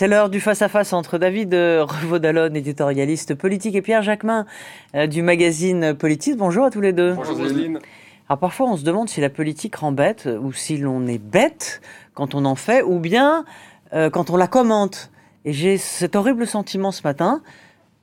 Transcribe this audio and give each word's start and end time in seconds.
C'est 0.00 0.08
l'heure 0.08 0.30
du 0.30 0.40
face-à-face 0.40 0.94
entre 0.94 1.18
David 1.18 1.52
Revaudalon, 1.52 2.54
éditorialiste 2.54 3.34
politique, 3.34 3.74
et 3.74 3.82
Pierre 3.82 4.00
Jacquemin 4.00 4.46
euh, 4.94 5.06
du 5.06 5.20
magazine 5.20 5.92
Politique. 5.92 6.38
Bonjour 6.38 6.64
à 6.64 6.70
tous 6.70 6.80
les 6.80 6.94
deux. 6.94 7.12
Bonjour 7.12 7.36
Céline. 7.36 7.78
Alors 8.26 8.38
parfois 8.38 8.68
on 8.68 8.78
se 8.78 8.82
demande 8.82 9.10
si 9.10 9.20
la 9.20 9.28
politique 9.28 9.76
rend 9.76 9.92
bête 9.92 10.26
ou 10.40 10.54
si 10.54 10.78
l'on 10.78 11.06
est 11.06 11.18
bête 11.18 11.82
quand 12.14 12.34
on 12.34 12.46
en 12.46 12.54
fait 12.54 12.80
ou 12.80 12.98
bien 12.98 13.44
euh, 13.92 14.08
quand 14.08 14.30
on 14.30 14.38
la 14.38 14.46
commente. 14.46 15.10
Et 15.44 15.52
j'ai 15.52 15.76
cet 15.76 16.16
horrible 16.16 16.46
sentiment 16.46 16.92
ce 16.92 17.02
matin 17.04 17.42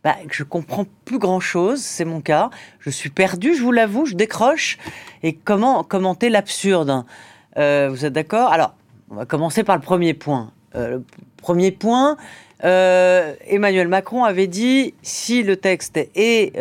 bah, 0.04 0.18
que 0.28 0.36
je 0.36 0.44
comprends 0.44 0.86
plus 1.04 1.18
grand 1.18 1.40
chose, 1.40 1.82
c'est 1.82 2.06
mon 2.06 2.22
cas. 2.22 2.52
Je 2.80 2.92
suis 2.92 3.10
perdu, 3.10 3.56
je 3.56 3.64
vous 3.64 3.72
l'avoue, 3.72 4.06
je 4.06 4.14
décroche. 4.14 4.78
Et 5.24 5.34
comment 5.34 5.84
commenter 5.84 6.30
l'absurde? 6.30 7.06
Euh, 7.58 7.90
Vous 7.90 8.06
êtes 8.06 8.14
d'accord? 8.14 8.54
Alors, 8.54 8.76
on 9.10 9.16
va 9.16 9.26
commencer 9.26 9.64
par 9.64 9.76
le 9.76 9.82
premier 9.82 10.14
point. 10.14 10.52
Euh, 10.76 11.00
premier 11.38 11.72
point, 11.72 12.18
euh, 12.64 13.34
Emmanuel 13.48 13.88
Macron 13.88 14.24
avait 14.24 14.48
dit 14.48 14.94
si 15.02 15.44
le 15.44 15.58
texte 15.58 15.98
est 16.16 16.56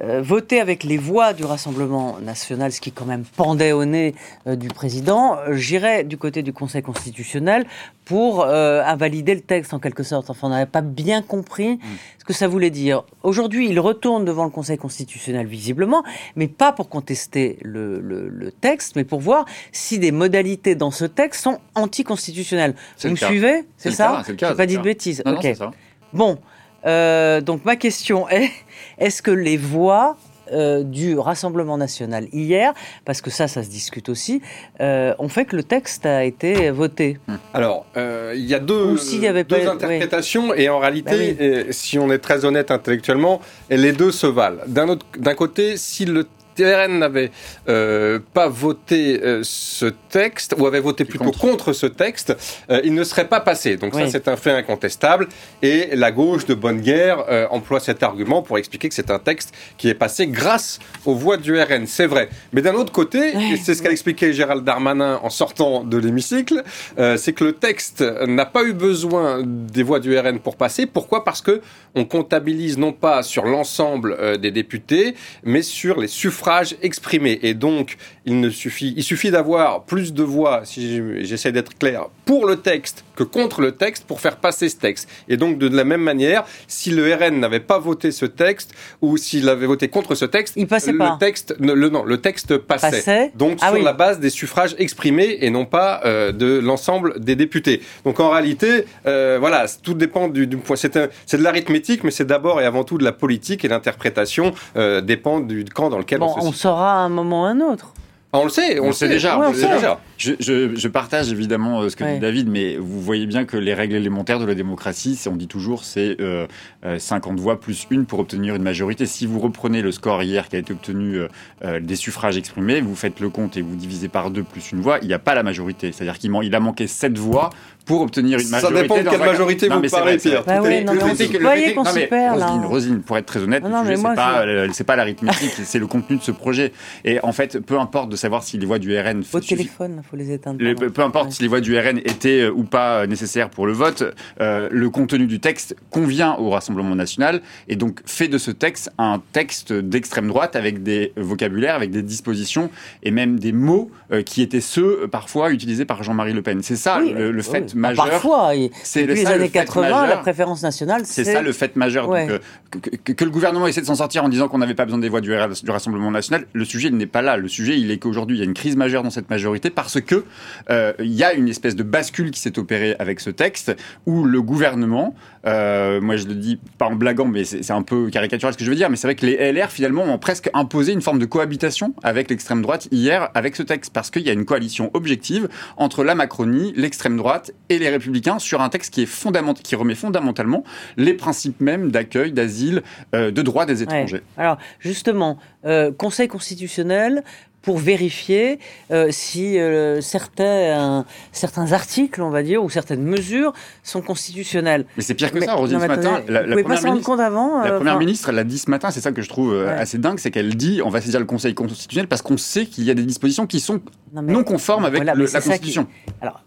euh, 0.00 0.18
euh, 0.18 0.22
voté 0.22 0.60
avec 0.60 0.84
les 0.84 0.96
voix 0.96 1.32
du 1.32 1.44
Rassemblement 1.44 2.18
national, 2.20 2.72
ce 2.72 2.80
qui 2.80 2.92
quand 2.92 3.04
même 3.04 3.24
pendait 3.36 3.72
au 3.72 3.84
nez 3.84 4.14
euh, 4.46 4.56
du 4.56 4.68
président, 4.68 5.36
j'irai 5.52 6.04
du 6.04 6.16
côté 6.16 6.42
du 6.42 6.52
Conseil 6.52 6.82
constitutionnel 6.82 7.66
pour 8.04 8.42
euh, 8.44 8.82
invalider 8.84 9.34
le 9.34 9.40
texte 9.42 9.74
en 9.74 9.78
quelque 9.78 10.02
sorte. 10.02 10.30
Enfin, 10.30 10.46
on 10.46 10.50
n'avait 10.50 10.66
pas 10.66 10.80
bien 10.80 11.20
compris 11.22 11.76
Mm. 11.76 11.80
ce 12.18 12.24
que 12.24 12.32
ça 12.32 12.48
voulait 12.48 12.70
dire. 12.70 13.02
Aujourd'hui, 13.22 13.68
il 13.68 13.78
retourne 13.80 14.24
devant 14.24 14.44
le 14.44 14.50
Conseil 14.50 14.78
constitutionnel 14.78 15.46
visiblement, 15.46 16.02
mais 16.36 16.48
pas 16.48 16.72
pour 16.72 16.88
contester 16.88 17.58
le, 17.62 18.00
le- 18.00 18.28
le 18.28 18.50
texte, 18.52 18.96
mais 18.96 19.04
pour 19.04 19.20
voir 19.20 19.44
si 19.72 19.98
des 19.98 20.12
modalités 20.12 20.74
dans 20.74 20.90
ce 20.90 21.04
texte 21.04 21.42
sont 21.42 21.58
anticonstitutionnelles. 21.74 22.74
Vous 23.02 23.10
me 23.10 23.16
cas. 23.16 23.26
suivez? 23.26 23.64
C'est 23.76 23.90
ça? 23.90 24.22
c'est 24.24 24.32
le 24.32 24.36
cas, 24.38 24.50
J'ai 24.50 24.56
pas 24.56 24.66
dit 24.66 24.76
de 24.78 24.82
bêtises. 24.82 25.22
Non, 25.26 25.32
non, 25.34 25.54
ça. 25.54 25.70
Bon, 26.12 26.38
euh, 26.86 27.40
donc 27.40 27.64
ma 27.64 27.76
question 27.76 28.28
est 28.28 28.50
est-ce 28.98 29.22
que 29.22 29.30
les 29.30 29.56
voix 29.56 30.16
euh, 30.50 30.82
du 30.82 31.18
Rassemblement 31.18 31.76
national 31.76 32.26
hier, 32.32 32.72
parce 33.04 33.20
que 33.20 33.28
ça, 33.28 33.48
ça 33.48 33.62
se 33.62 33.68
discute 33.68 34.08
aussi, 34.08 34.40
euh, 34.80 35.12
ont 35.18 35.28
fait 35.28 35.44
que 35.44 35.54
le 35.56 35.62
texte 35.62 36.06
a 36.06 36.24
été 36.24 36.70
voté? 36.70 37.18
Alors, 37.52 37.84
euh, 37.98 38.32
il 38.34 38.46
y 38.46 38.54
a 38.54 38.58
deux, 38.58 38.92
Ou 38.92 38.96
s'il 38.96 39.20
y 39.22 39.26
avait 39.26 39.44
deux 39.44 39.58
pas- 39.62 39.72
interprétations 39.72 40.54
et 40.54 40.70
en 40.70 40.78
réalité, 40.78 41.34
Bah 41.66 41.72
si 41.72 41.98
on 41.98 42.10
est 42.10 42.18
très 42.18 42.46
honnête 42.46 42.70
intellectuellement, 42.70 43.42
les 43.68 43.92
deux 43.92 44.10
se 44.10 44.26
valent. 44.26 44.62
D'un 44.66 45.34
côté, 45.34 45.76
si 45.76 46.06
le 46.06 46.26
TRN 46.58 46.98
n'avait 46.98 47.30
euh, 47.68 48.18
pas 48.34 48.48
voté 48.48 49.20
euh, 49.22 49.40
ce 49.44 49.86
texte, 50.10 50.54
ou 50.58 50.66
avait 50.66 50.80
voté 50.80 51.04
plutôt 51.04 51.26
contre. 51.26 51.38
contre, 51.38 51.72
ce 51.72 51.86
texte, 51.86 52.36
euh, 52.70 52.80
il 52.82 52.94
ne 52.94 53.04
serait 53.04 53.28
pas 53.28 53.40
passé. 53.40 53.76
Donc 53.76 53.94
ça, 53.94 54.00
Oui. 54.02 54.10
c'est 54.10 54.26
un 54.26 54.36
fait 54.36 54.50
incontestable. 54.50 55.28
Et 55.62 55.90
la 55.94 56.10
gauche 56.10 56.46
de 56.46 56.54
bonne 56.54 56.80
guerre 56.80 57.24
euh, 57.28 57.46
emploie 57.50 57.78
cet 57.78 58.02
argument 58.02 58.42
pour 58.42 58.58
expliquer 58.58 58.88
que 58.88 58.94
c'est 58.94 59.10
un 59.12 59.20
texte 59.20 59.54
qui 59.76 59.88
est 59.88 59.94
passé 59.94 60.26
grâce 60.26 60.80
aux 61.06 61.14
voix 61.14 61.36
du 61.36 61.56
RN. 61.60 61.86
C'est 61.86 62.06
vrai. 62.06 62.28
Mais 62.52 62.62
d'un 62.62 62.74
autre 62.74 62.92
côté, 62.92 63.18
et 63.52 63.56
c'est 63.56 63.74
ce 63.74 63.82
qu'a 63.82 63.90
expliqué 63.92 64.32
Gérald 64.32 64.64
Darmanin 64.64 65.20
en 65.22 65.30
sortant 65.30 65.84
de 65.84 65.96
l'hémicycle, 65.96 66.64
euh, 66.98 67.16
c'est 67.16 67.32
que 67.32 67.44
le 67.44 67.52
texte 67.52 68.00
n'a 68.26 68.46
pas 68.46 68.64
eu 68.64 68.72
besoin 68.72 69.42
des 69.44 69.84
voix 69.84 70.00
du 70.00 70.18
RN 70.18 70.40
pour 70.40 70.56
passer. 70.56 70.86
Pourquoi? 70.86 71.24
Parce 71.24 71.40
que 71.42 71.60
on 71.94 72.04
comptabilise 72.04 72.78
non 72.78 72.92
pas 72.92 73.22
sur 73.22 73.44
l'ensemble 73.44 74.16
euh, 74.18 74.36
des 74.36 74.50
députés, 74.50 75.14
mais 75.44 75.62
sur 75.62 76.00
les 76.00 76.08
suffrages 76.08 76.47
exprimés. 76.82 77.38
Et 77.42 77.54
donc, 77.54 77.96
il 78.24 78.40
ne 78.40 78.50
suffit, 78.50 78.94
il 78.96 79.02
suffit 79.02 79.30
d'avoir 79.30 79.84
plus 79.84 80.12
de 80.12 80.22
voix, 80.22 80.62
si 80.64 81.00
j'essaie 81.24 81.52
d'être 81.52 81.76
clair, 81.76 82.06
pour 82.24 82.46
le 82.46 82.56
texte 82.56 83.04
que 83.18 83.24
contre 83.24 83.60
le 83.60 83.72
texte 83.72 84.04
pour 84.06 84.20
faire 84.20 84.36
passer 84.36 84.68
ce 84.68 84.76
texte. 84.76 85.08
Et 85.28 85.36
donc, 85.36 85.58
de 85.58 85.68
la 85.68 85.82
même 85.82 86.00
manière, 86.02 86.44
si 86.68 86.90
le 86.90 87.12
RN 87.12 87.40
n'avait 87.40 87.58
pas 87.58 87.78
voté 87.80 88.12
ce 88.12 88.26
texte 88.26 88.72
ou 89.02 89.16
s'il 89.16 89.48
avait 89.48 89.66
voté 89.66 89.88
contre 89.88 90.14
ce 90.14 90.24
texte, 90.24 90.54
Il 90.56 90.68
passait 90.68 90.92
le 90.92 90.98
pas. 90.98 91.16
texte, 91.18 91.56
ne- 91.58 91.72
le 91.72 91.88
non, 91.88 92.04
le 92.04 92.18
texte 92.20 92.56
passait. 92.58 92.90
Passait 92.90 93.32
Donc 93.34 93.58
Ah 93.60 93.66
sur 93.68 93.74
oui. 93.78 93.82
la 93.82 93.92
base 93.92 94.20
des 94.20 94.30
suffrages 94.30 94.76
exprimés 94.78 95.38
et 95.40 95.50
non 95.50 95.64
pas 95.64 96.00
euh, 96.04 96.30
de 96.30 96.58
l'ensemble 96.60 97.18
des 97.18 97.34
députés. 97.34 97.82
Donc 98.04 98.20
en 98.20 98.30
réalité, 98.30 98.84
euh, 99.06 99.36
voilà, 99.40 99.66
tout 99.82 99.94
dépend 99.94 100.28
du, 100.28 100.46
du 100.46 100.56
point. 100.56 100.76
C'est 100.76 100.94
de 100.96 101.42
l'arithmétique, 101.42 102.04
mais 102.04 102.12
c'est 102.12 102.24
d'abord 102.26 102.60
et 102.60 102.64
avant 102.64 102.84
tout 102.84 102.98
de 102.98 103.04
la 103.04 103.12
politique 103.12 103.64
et 103.64 103.68
l'interprétation 103.68 104.52
euh, 104.76 105.00
dépend 105.00 105.40
du 105.40 105.64
camp 105.64 105.90
dans 105.90 105.98
lequel 105.98 106.20
Bon, 106.20 106.32
on 106.36 106.40
se 106.42 106.46
on 106.46 106.52
saura 106.52 106.92
à 106.92 106.96
un 106.98 107.08
moment 107.08 107.42
ou 107.42 107.46
à 107.46 107.48
un 107.48 107.60
autre. 107.60 107.92
Ah, 108.32 108.38
on 108.40 108.44
le 108.44 108.50
sait, 108.50 108.78
on, 108.78 108.88
le 108.88 108.92
sait 108.92 109.08
déjà, 109.08 109.38
Ouais, 109.38 109.46
on 109.46 109.48
on 109.48 109.52
le 109.52 109.58
sait. 109.58 109.66
sait 109.66 109.74
déjà. 109.74 110.00
Je, 110.18 110.32
je- 110.40 110.74
je 110.74 110.88
partage 110.88 111.30
évidemment 111.32 111.80
euh, 111.82 111.88
ce 111.88 111.96
que 111.96 112.02
Ouais. 112.04 112.14
dit 112.14 112.20
David, 112.20 112.48
mais 112.48 112.76
vous 112.76 113.00
voyez 113.00 113.24
bien 113.26 113.44
que 113.44 113.56
les 113.56 113.72
règles 113.72 113.94
élémentaires 113.94 114.40
de 114.40 114.44
la 114.44 114.54
démocratie, 114.56 115.14
c'est- 115.16 115.28
on 115.30 115.36
dit 115.36 115.46
toujours, 115.46 115.84
c'est 115.84 116.16
euh, 116.20 116.46
euh, 116.84 116.98
50 116.98 117.38
voix 117.38 117.60
plus 117.60 117.86
une 117.90 118.04
pour 118.04 118.18
obtenir 118.18 118.56
une 118.56 118.62
majorité. 118.62 119.06
Si 119.06 119.26
vous 119.26 119.38
reprenez 119.38 119.80
le 119.80 119.92
score 119.92 120.22
hier 120.24 120.48
qui 120.48 120.56
a 120.56 120.58
été 120.58 120.72
obtenu 120.72 121.14
euh, 121.16 121.28
euh, 121.64 121.78
des 121.80 121.94
suffrages 121.96 122.36
exprimés, 122.36 122.80
vous 122.80 122.96
faites 122.96 123.20
le 123.20 123.30
compte 123.30 123.56
et 123.56 123.62
vous 123.62 123.76
divisez 123.76 124.08
par 124.08 124.30
deux 124.30 124.42
plus 124.42 124.72
une 124.72 124.80
voix, 124.80 124.98
il 125.02 125.08
n'y 125.08 125.14
a 125.14 125.18
pas 125.20 125.34
la 125.34 125.42
majorité. 125.44 125.92
C'est-à-dire 125.92 126.18
qu'il 126.18 126.30
man- 126.32 126.42
il 126.42 126.54
a 126.54 126.60
manqué 126.60 126.86
7 126.88 127.16
voix 127.16 127.50
pour 127.86 128.02
obtenir 128.02 128.38
une 128.38 128.44
Ça 128.44 128.56
majorité. 128.56 128.82
dépend 128.82 128.96
de 128.98 129.02
quelle 129.08 129.22
un- 129.22 129.26
majorité 129.26 129.68
Non, 129.68 129.76
vous 129.76 129.80
mais 129.82 129.88
c'est 129.88 129.96
parlez, 129.96 130.16
Pierre. 130.18 130.44
Bah 130.44 130.56
est- 130.56 130.84
non, 130.84 130.92
mais 130.94 131.14
se- 131.14 131.32
Vous 131.32 131.38
voyez 131.40 131.74
qu'on 131.74 131.84
s'y 131.86 131.94
mais 131.94 132.06
perd, 132.06 132.38
là. 132.38 132.46
Roselyne, 132.48 132.66
Roselyne, 132.66 133.00
pour 133.02 133.16
être 133.16 133.24
très 133.26 133.40
honnête, 133.42 133.62
c'est 133.64 134.02
pas, 134.02 134.44
je- 134.44 134.48
euh, 134.50 134.68
c'est 134.72 134.84
pas 134.84 134.96
l'arithmétique, 134.96 135.52
c'est 135.64 135.78
le 135.78 135.86
contenu 135.86 136.16
de 136.16 136.22
ce 136.22 136.30
projet. 136.32 136.72
Et 137.04 137.18
en 137.22 137.32
fait, 137.32 137.60
peu 137.60 137.78
importe 137.78 138.10
de 138.10 138.16
savoir 138.16 138.42
si 138.42 138.58
les 138.58 138.66
voix 138.66 138.78
du 138.78 138.94
RN 138.98 139.22
téléphones, 139.22 140.02
il 140.04 140.07
faut 140.10 140.16
les 140.16 140.32
éteindre. 140.32 140.58
peu 140.90 141.02
importe 141.02 141.26
Ouais. 141.26 141.30
si 141.32 141.42
les 141.42 141.48
voix 141.48 141.60
du 141.60 141.76
RN 141.78 141.98
étaient 141.98 142.42
euh, 142.42 142.50
ou 142.52 142.64
pas 142.64 143.00
euh, 143.02 143.06
nécessaires 143.06 143.50
pour 143.50 143.66
le 143.66 143.72
vote, 143.72 144.02
euh, 144.40 144.68
le 144.70 144.90
contenu 144.90 145.26
du 145.26 145.40
texte 145.40 145.76
convient 145.90 146.34
au 146.36 146.50
Rassemblement 146.50 146.94
national 146.94 147.40
et 147.68 147.76
donc 147.76 148.00
fait 148.06 148.28
de 148.28 148.38
ce 148.38 148.50
texte 148.50 148.90
un 148.98 149.20
texte 149.32 149.72
d'extrême 149.72 150.28
droite 150.28 150.56
avec 150.56 150.82
des 150.82 151.12
vocabulaires, 151.16 151.74
avec 151.74 151.90
des 151.90 152.02
dispositions 152.02 152.70
et 153.02 153.10
même 153.10 153.38
des 153.38 153.52
mots 153.52 153.90
euh, 154.12 154.22
qui 154.22 154.42
étaient 154.42 154.60
ceux 154.60 155.08
parfois 155.08 155.50
utilisés 155.52 155.84
par 155.84 156.02
Jean-Marie 156.02 156.32
Le 156.32 156.42
Pen. 156.42 156.62
C'est 156.62 156.76
ça 156.76 157.00
Oui, 157.02 157.12
le, 157.12 157.30
le 157.30 157.38
oui. 157.38 157.44
fait 157.44 157.66
Ah, 157.72 157.76
majeur. 157.76 158.08
Parfois, 158.08 158.52
C'est 158.82 159.06
les 159.06 159.16
ça, 159.16 159.30
le 159.30 159.34
années 159.36 159.44
fait 159.44 159.50
80, 159.58 159.82
majeur. 159.90 160.06
la 160.06 160.16
préférence 160.18 160.62
nationale, 160.62 161.02
C'est 161.04 161.24
ça 161.24 161.42
le 161.42 161.52
fait 161.52 161.76
majeur. 161.76 162.08
Ouais. 162.08 162.26
Donc, 162.28 162.40
que, 162.82 162.90
que- 162.96 163.12
que 163.12 163.24
le 163.24 163.30
gouvernement 163.30 163.66
essaie 163.66 163.80
de 163.80 163.86
s'en 163.86 163.94
sortir 163.94 164.24
en 164.24 164.28
disant 164.28 164.48
qu'on 164.48 164.58
n'avait 164.58 164.74
pas 164.74 164.84
besoin 164.84 164.98
des 165.00 165.08
voix 165.08 165.20
du, 165.20 165.28
du 165.30 165.70
Rassemblement 165.70 166.10
national, 166.10 166.46
le 166.52 166.64
sujet 166.64 166.90
n'est 166.90 167.06
pas 167.06 167.22
là. 167.22 167.36
Le 167.36 167.48
sujet, 167.48 167.78
il 167.78 167.90
est 167.90 167.98
qu'aujourd'hui, 167.98 168.36
il 168.36 168.40
y 168.40 168.42
a 168.42 168.44
une 168.44 168.54
crise 168.54 168.76
majeure 168.76 169.02
dans 169.02 169.10
cette 169.10 169.28
majorité 169.30 169.70
parce 169.70 169.97
que 170.00 170.24
euh, 170.70 170.92
il 170.98 171.12
y 171.12 171.24
a 171.24 171.32
une 171.34 171.48
espèce 171.48 171.76
de 171.76 171.82
bascule 171.82 172.30
qui 172.30 172.40
s'est 172.40 172.58
opérée 172.58 172.96
avec 172.98 173.20
ce 173.20 173.30
texte 173.30 173.74
où 174.06 174.24
le 174.24 174.42
gouvernement, 174.42 175.14
euh, 175.46 176.00
moi 176.00 176.16
je 176.16 176.26
le 176.26 176.34
dis 176.34 176.58
pas 176.78 176.86
en 176.86 176.94
blaguant, 176.96 177.26
mais 177.26 177.44
c'est 177.44 177.70
un 177.70 177.82
peu 177.82 178.10
caricatural 178.10 178.52
ce 178.52 178.58
que 178.58 178.64
je 178.64 178.70
veux 178.70 178.76
dire, 178.76 178.90
mais 178.90 178.96
c'est 178.96 179.06
vrai 179.06 179.14
que 179.14 179.26
les 179.26 179.52
LR 179.52 179.70
finalement 179.70 180.04
ont 180.04 180.18
presque 180.18 180.50
imposé 180.54 180.92
une 180.92 181.02
forme 181.02 181.18
de 181.18 181.26
cohabitation 181.26 181.94
avec 182.02 182.30
l'extrême 182.30 182.62
droite 182.62 182.88
hier 182.90 183.30
avec 183.34 183.56
ce 183.56 183.62
texte 183.62 183.92
parce 183.92 184.10
qu'il 184.10 184.22
y 184.22 184.30
a 184.30 184.32
une 184.32 184.44
coalition 184.44 184.90
objective 184.94 185.48
entre 185.76 186.04
la 186.04 186.14
Macronie, 186.14 186.72
l'extrême 186.76 187.16
droite 187.16 187.52
et 187.68 187.78
les 187.78 187.88
Républicains 187.88 188.38
sur 188.38 188.60
un 188.60 188.68
texte 188.68 188.92
qui 188.92 189.02
est 189.02 189.06
fondamental, 189.06 189.62
qui 189.62 189.76
remet 189.76 189.94
fondamentalement 189.94 190.64
les 190.96 191.14
principes 191.14 191.60
mêmes 191.60 191.90
d'accueil, 191.90 192.32
d'asile, 192.32 192.82
euh, 193.14 193.30
de 193.30 193.42
droit 193.42 193.64
des 193.66 193.78
Ouais. 193.78 193.84
étrangers. 193.84 194.22
Alors, 194.36 194.58
justement, 194.80 195.38
euh, 195.64 195.92
Conseil 195.92 196.26
constitutionnel 196.28 197.22
pour 197.68 197.76
vérifier 197.76 198.58
euh, 198.90 199.08
si 199.10 199.58
euh, 199.58 200.00
certains, 200.00 201.04
certains 201.32 201.72
articles, 201.72 202.22
on 202.22 202.30
va 202.30 202.42
dire, 202.42 202.64
ou 202.64 202.70
certaines 202.70 203.02
mesures 203.02 203.52
sont 203.82 204.00
constitutionnelles. 204.00 204.86
Mais 204.96 205.02
c'est 205.02 205.12
pire 205.12 205.30
que 205.30 205.38
Mais- 205.38 205.44
ça, 205.44 205.52
Rosine, 205.52 205.78
ce 205.78 205.84
matin. 205.86 206.22
La, 206.28 206.44
première 206.44 206.82
ministre, 206.82 207.04
compte 207.04 207.20
avant 207.20 207.60
la 207.60 207.72
euh, 207.72 207.76
première 207.76 207.92
enfin, 207.96 207.98
ministre, 208.06 208.30
elle 208.30 208.36
l'a 208.36 208.44
dit 208.44 208.56
ce 208.58 208.70
matin, 208.70 208.90
c'est 208.90 209.02
ça 209.02 209.12
que 209.12 209.20
je 209.20 209.28
trouve 209.28 209.50
Ouais. 209.52 209.68
assez 209.68 209.98
dingue, 209.98 210.18
c'est 210.18 210.30
qu'elle 210.30 210.56
dit 210.56 210.80
on 210.82 210.88
va 210.88 211.02
saisir 211.02 211.20
le 211.20 211.26
Conseil 211.26 211.52
constitutionnel 211.54 212.08
parce 212.08 212.22
qu'on 212.22 212.38
sait 212.38 212.64
qu'il 212.64 212.84
y 212.84 212.90
a 212.90 212.94
des 212.94 213.02
dispositions 213.04 213.46
qui 213.46 213.60
sont 213.60 213.82
non, 214.14 214.22
mais- 214.22 214.32
non 214.32 214.44
conformes 214.44 214.86
avec 214.86 214.96
Voilà, 215.00 215.12
le- 215.12 215.24
mais 215.26 215.30
la 215.30 215.40
qui- 215.42 215.46
Constitution. 215.48 215.86
Alors, 216.22 216.42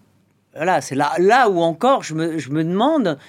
voilà, 0.55 0.81
c'est 0.81 0.95
là, 0.95 1.11
là 1.19 1.49
où 1.51 1.59
encore 1.61 2.01
je 2.01 2.15
me, 2.15 2.39
je 2.39 2.49
me 2.49 2.63
demande 2.63 3.19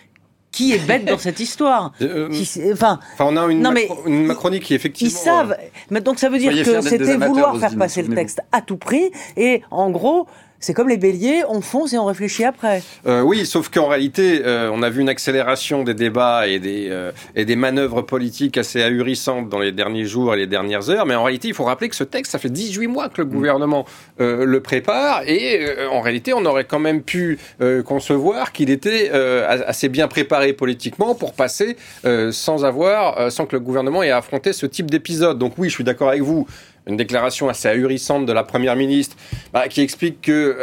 qui 0.53 0.73
est 0.75 0.87
bête 0.87 1.05
dans 1.07 1.19
cette 1.19 1.41
histoire. 1.41 1.93
Euh, 2.03 2.29
Enfin, 2.73 3.01
Enfin, 3.15 3.25
on 3.29 3.37
a 3.37 3.51
une, 3.51 3.61
Non, 3.63 3.73
mais 3.73 3.87
macro- 3.89 4.07
une 4.07 4.27
Macronie 4.27 4.61
qui 4.61 4.75
ils 4.75 4.77
effectivement. 4.77 5.19
savent. 5.19 5.57
Mais 5.91 6.01
donc 6.01 6.19
ça 6.19 6.29
veut 6.29 6.39
dire 6.39 6.53
que 6.53 6.81
c'était 6.83 7.17
vouloir 7.17 7.57
faire 7.59 7.77
passer 7.77 8.03
le 8.03 8.15
texte 8.15 8.41
à 8.53 8.61
tout 8.61 8.77
prix. 8.77 9.11
Et 9.37 9.63
en 9.71 9.91
gros, 9.91 10.27
c'est 10.63 10.75
comme 10.75 10.89
les 10.89 10.97
béliers, 10.97 11.43
on 11.49 11.61
fonce 11.61 11.93
et 11.93 11.99
on 11.99 12.05
réfléchit 12.07 12.45
après. 12.45 12.83
Euh, 13.07 13.21
oui, 13.21 13.45
sauf 13.45 13.69
qu'en 13.69 13.89
réalité, 13.89 14.43
euh, 14.47 14.71
on 14.73 14.83
a 14.83 14.91
vu 14.91 15.01
une 15.01 15.09
accélération 15.09 15.83
des 15.83 15.93
débats 15.95 16.47
et 16.47 16.61
des, 16.61 16.87
euh, 16.89 17.11
et 17.35 17.45
des 17.45 17.57
manœuvres 17.57 18.01
politiques 18.03 18.57
assez 18.57 18.81
ahurissantes 18.81 19.49
dans 19.49 19.59
les 19.59 19.73
derniers 19.73 20.05
jours 20.05 20.33
et 20.35 20.37
les 20.37 20.47
dernières 20.47 20.89
heures. 20.89 21.05
Mais 21.05 21.17
en 21.17 21.25
réalité, 21.25 21.49
il 21.49 21.55
faut 21.55 21.65
rappeler 21.65 21.89
que 21.89 21.97
ce 21.97 22.05
texte, 22.05 22.31
ça 22.33 22.39
fait 22.39 22.49
18 22.49 22.87
mois 22.87 23.09
que 23.09 23.21
le 23.21 23.25
gouvernement 23.25 23.85
euh, 24.21 24.45
le 24.45 24.61
prépare. 24.61 25.23
Et 25.27 25.67
euh, 25.67 25.89
en 25.91 26.01
réalité, 26.01 26.33
on 26.33 26.45
aurait 26.47 26.65
quand 26.65 26.79
même 26.79 27.03
pu 27.03 27.39
euh, 27.61 27.83
concevoir 27.83 28.53
qu'il 28.53 28.71
était 28.71 29.11
euh, 29.13 29.65
assez 29.67 29.89
bien 29.89 30.07
préparé 30.07 30.53
politiquement 30.53 31.17
pour 31.17 31.33
passer 31.33 31.77
euh, 32.05 32.31
sans 32.31 32.65
avoir, 32.65 33.19
euh, 33.19 33.31
sans 33.31 33.47
que 33.47 33.57
le 33.57 33.61
gouvernement 33.61 34.03
ait 34.05 34.11
affronté 34.13 34.53
ce 34.53 34.67
type 34.67 34.91
d'épisode. 34.91 35.39
Donc 35.39 35.55
oui, 35.59 35.69
je 35.69 35.75
suis 35.75 35.85
d'accord 35.85 36.11
avec 36.11 36.23
vous. 36.23 36.47
une 36.87 36.97
déclaration 36.97 37.49
assez 37.49 37.69
ahurissante 37.69 38.27
de 38.27 38.33
la 38.33 38.43
première 38.43 38.75
ministre 38.77 39.17
bah, 39.53 39.69
qui 39.69 39.81
explique 39.81 40.21
que 40.23 40.57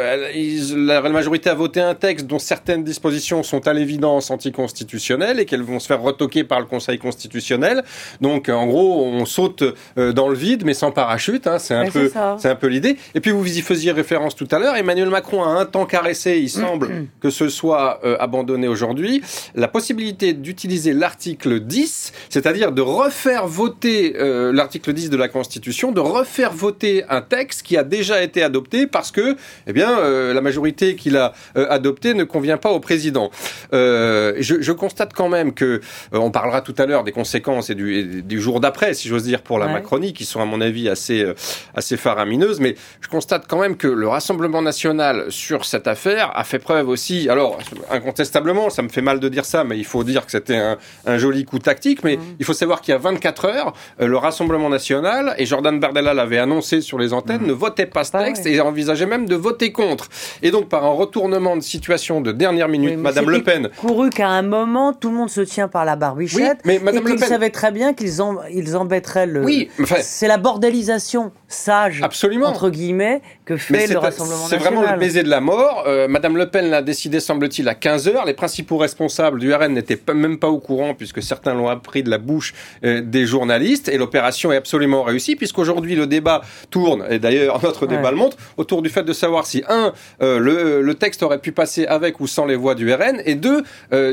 la 0.76 1.00
majorité 1.08 1.50
a 1.50 1.54
voté 1.54 1.80
un 1.80 1.94
texte 1.94 2.26
dont 2.26 2.38
certaines 2.38 2.84
dispositions 2.84 3.42
sont 3.42 3.66
à 3.66 3.72
l'évidence 3.72 4.30
anticonstitutionnelles 4.30 5.40
et 5.40 5.44
qu'elles 5.44 5.62
vont 5.62 5.78
se 5.78 5.86
faire 5.86 6.00
retoquer 6.00 6.44
par 6.44 6.60
le 6.60 6.66
Conseil 6.66 6.98
constitutionnel. 6.98 7.82
Donc 8.20 8.48
en 8.48 8.66
gros, 8.66 9.04
on 9.04 9.24
saute 9.24 9.64
dans 9.96 10.28
le 10.28 10.36
vide 10.36 10.64
mais 10.64 10.74
sans 10.74 10.92
parachute. 10.92 11.46
Hein, 11.46 11.58
c'est 11.58 11.74
un, 11.74 11.90
peu, 11.90 12.10
c'est 12.38 12.48
un 12.48 12.54
peu 12.54 12.66
l'idée. 12.66 12.96
Et 13.14 13.20
puis 13.20 13.30
vous 13.30 13.58
y 13.58 13.60
faisiez 13.62 13.92
référence 13.92 14.34
tout 14.34 14.48
à 14.50 14.58
l'heure. 14.58 14.76
Emmanuel 14.76 15.08
Macron 15.08 15.42
a 15.42 15.48
un 15.48 15.66
temps 15.66 15.86
caressé. 15.86 16.38
Il 16.38 16.50
semble 16.50 17.06
que 17.20 17.30
ce 17.30 17.48
soit 17.48 18.00
abandonné 18.20 18.68
aujourd'hui. 18.68 19.22
La 19.54 19.68
possibilité 19.68 20.32
d'utiliser 20.32 20.92
l'article 20.92 21.60
10, 21.60 22.12
c'est-à-dire 22.28 22.72
de 22.72 22.82
refaire 22.82 23.46
voter 23.46 24.14
euh, 24.16 24.52
l'article 24.52 24.92
10 24.92 25.10
de 25.10 25.16
la 25.16 25.28
Constitution, 25.28 25.92
de 25.92 26.00
refaire 26.00 26.52
voter 26.52 27.04
un 27.08 27.22
texte 27.22 27.62
qui 27.62 27.76
a 27.76 27.84
déjà 27.84 28.22
été 28.22 28.42
adopté 28.42 28.79
parce 28.86 29.10
que, 29.10 29.36
eh 29.66 29.72
bien, 29.72 29.98
euh, 29.98 30.32
la 30.34 30.40
majorité 30.40 30.96
qu'il 30.96 31.16
a 31.16 31.32
euh, 31.56 31.66
adopté 31.70 32.14
ne 32.14 32.24
convient 32.24 32.56
pas 32.56 32.70
au 32.70 32.80
président. 32.80 33.30
Je, 33.72 34.56
je, 34.60 34.72
constate 34.72 35.12
quand 35.12 35.28
même 35.28 35.52
que, 35.52 35.80
on 36.12 36.30
parlera 36.30 36.62
tout 36.62 36.74
à 36.78 36.86
l'heure 36.86 37.04
des 37.04 37.12
conséquences 37.12 37.70
et 37.70 37.74
du, 37.74 38.22
du 38.22 38.40
jour 38.40 38.60
d'après, 38.60 38.94
si 38.94 39.08
j'ose 39.08 39.24
dire, 39.24 39.42
pour 39.42 39.58
la 39.58 39.68
Macronie, 39.68 40.12
qui 40.12 40.24
sont 40.24 40.40
à 40.40 40.44
mon 40.44 40.60
avis 40.60 40.88
assez 40.88 41.26
assez 41.74 41.96
faramineuses, 41.96 42.60
mais 42.60 42.76
je 43.00 43.08
constate 43.08 43.46
quand 43.46 43.60
même 43.60 43.76
que 43.76 43.86
le 43.86 44.08
Rassemblement 44.08 44.62
national 44.62 45.26
sur 45.30 45.64
cette 45.64 45.86
affaire 45.86 46.32
a 46.34 46.44
fait 46.44 46.58
preuve 46.58 46.88
aussi, 46.88 47.28
alors 47.28 47.58
incontestablement, 47.90 48.70
ça 48.70 48.82
me 48.82 48.88
fait 48.88 49.02
mal 49.02 49.20
de 49.20 49.28
dire 49.28 49.44
ça, 49.44 49.64
mais 49.64 49.78
il 49.78 49.84
faut 49.84 50.04
dire 50.04 50.24
que 50.24 50.32
c'était 50.32 50.56
un, 50.56 50.78
un, 51.06 51.18
joli 51.18 51.44
coup 51.44 51.58
tactique, 51.58 52.02
mais 52.04 52.16
mmh. 52.16 52.36
il 52.38 52.44
faut 52.44 52.52
savoir 52.52 52.80
qu'il 52.80 52.92
y 52.92 52.94
a 52.94 52.98
24 52.98 53.44
heures, 53.46 53.72
euh, 54.00 54.06
le 54.06 54.16
Rassemblement 54.16 54.68
national, 54.68 55.34
et 55.38 55.46
Jordan 55.46 55.78
Bardella 55.78 56.14
l'avait 56.14 56.38
annoncé 56.38 56.80
sur 56.80 56.98
les 56.98 57.12
antennes, 57.12 57.42
mmh. 57.42 57.46
ne 57.46 57.52
votait 57.52 57.86
pas 57.86 58.04
ce 58.04 58.12
texte 58.12 58.46
et 58.46 58.54
envisageait 58.70 59.06
même 59.06 59.26
de 59.26 59.36
voter 59.36 59.72
contre. 59.72 60.08
Et 60.42 60.50
donc, 60.50 60.68
par 60.68 60.84
un 60.84 60.90
retournement 60.90 61.56
de 61.56 61.60
situation 61.60 62.20
de 62.20 62.32
dernière 62.32 62.68
minute, 62.68 62.98
Madame 62.98 63.28
Le 63.28 63.42
Pen... 63.42 63.68
couru 63.76 64.10
qu'à 64.10 64.28
un 64.28 64.42
moment, 64.42 64.92
tout 64.92 65.10
le 65.10 65.16
monde 65.16 65.30
se 65.30 65.42
tient 65.42 65.68
par 65.68 65.84
la 65.84 65.96
barbichette, 65.96 66.60
mais 66.64 66.78
Madame 66.78 67.06
et 67.06 67.10
qu'ils 67.10 67.24
savaient 67.24 67.50
très 67.50 67.72
bien 67.72 67.92
qu'ils 67.92 68.22
en, 68.22 68.38
ils 68.50 68.76
embêteraient 68.76 69.26
le... 69.26 69.44
Oui, 69.44 69.70
c'est 70.00 70.28
la 70.28 70.38
bordélisation 70.38 71.32
sage, 71.50 72.00
Absolument. 72.02 72.46
entre 72.46 72.70
guillemets, 72.70 73.20
que 73.44 73.56
fait 73.56 73.88
le 73.88 73.98
Rassemblement 73.98 74.42
national. 74.42 74.60
C'est 74.62 74.68
vraiment 74.68 74.92
le 74.92 74.98
baiser 74.98 75.22
de 75.22 75.28
la 75.28 75.40
mort. 75.40 75.84
Euh, 75.86 76.08
Madame 76.08 76.36
Le 76.36 76.48
Pen 76.48 76.70
l'a 76.70 76.80
décidé, 76.80 77.20
semble-t-il, 77.20 77.68
à 77.68 77.74
15 77.74 78.08
heures. 78.08 78.24
Les 78.24 78.34
principaux 78.34 78.78
responsables 78.78 79.40
du 79.40 79.52
RN 79.52 79.72
n'étaient 79.72 80.00
même 80.14 80.38
pas 80.38 80.48
au 80.48 80.58
courant, 80.58 80.94
puisque 80.94 81.22
certains 81.22 81.54
l'ont 81.54 81.68
appris 81.68 82.02
de 82.02 82.10
la 82.10 82.18
bouche 82.18 82.54
euh, 82.84 83.02
des 83.02 83.26
journalistes. 83.26 83.88
Et 83.88 83.98
l'opération 83.98 84.52
est 84.52 84.56
absolument 84.56 85.02
réussie, 85.02 85.34
puisqu'aujourd'hui 85.34 85.96
le 85.96 86.06
débat 86.06 86.42
tourne, 86.70 87.04
et 87.10 87.18
d'ailleurs 87.18 87.60
notre 87.62 87.86
débat 87.86 88.12
le 88.12 88.16
montre, 88.16 88.36
autour 88.56 88.80
du 88.80 88.88
fait 88.88 89.02
de 89.02 89.12
savoir 89.12 89.46
si, 89.46 89.64
un, 89.68 89.92
euh, 90.22 90.38
le, 90.38 90.82
le, 90.82 90.94
texte 90.94 91.22
aurait 91.22 91.38
pu 91.38 91.50
passer 91.50 91.86
avec 91.86 92.20
ou 92.20 92.26
sans 92.26 92.46
les 92.46 92.56
voix 92.56 92.74
du 92.74 92.92
RN, 92.92 93.20
et 93.24 93.34
deux, 93.34 93.62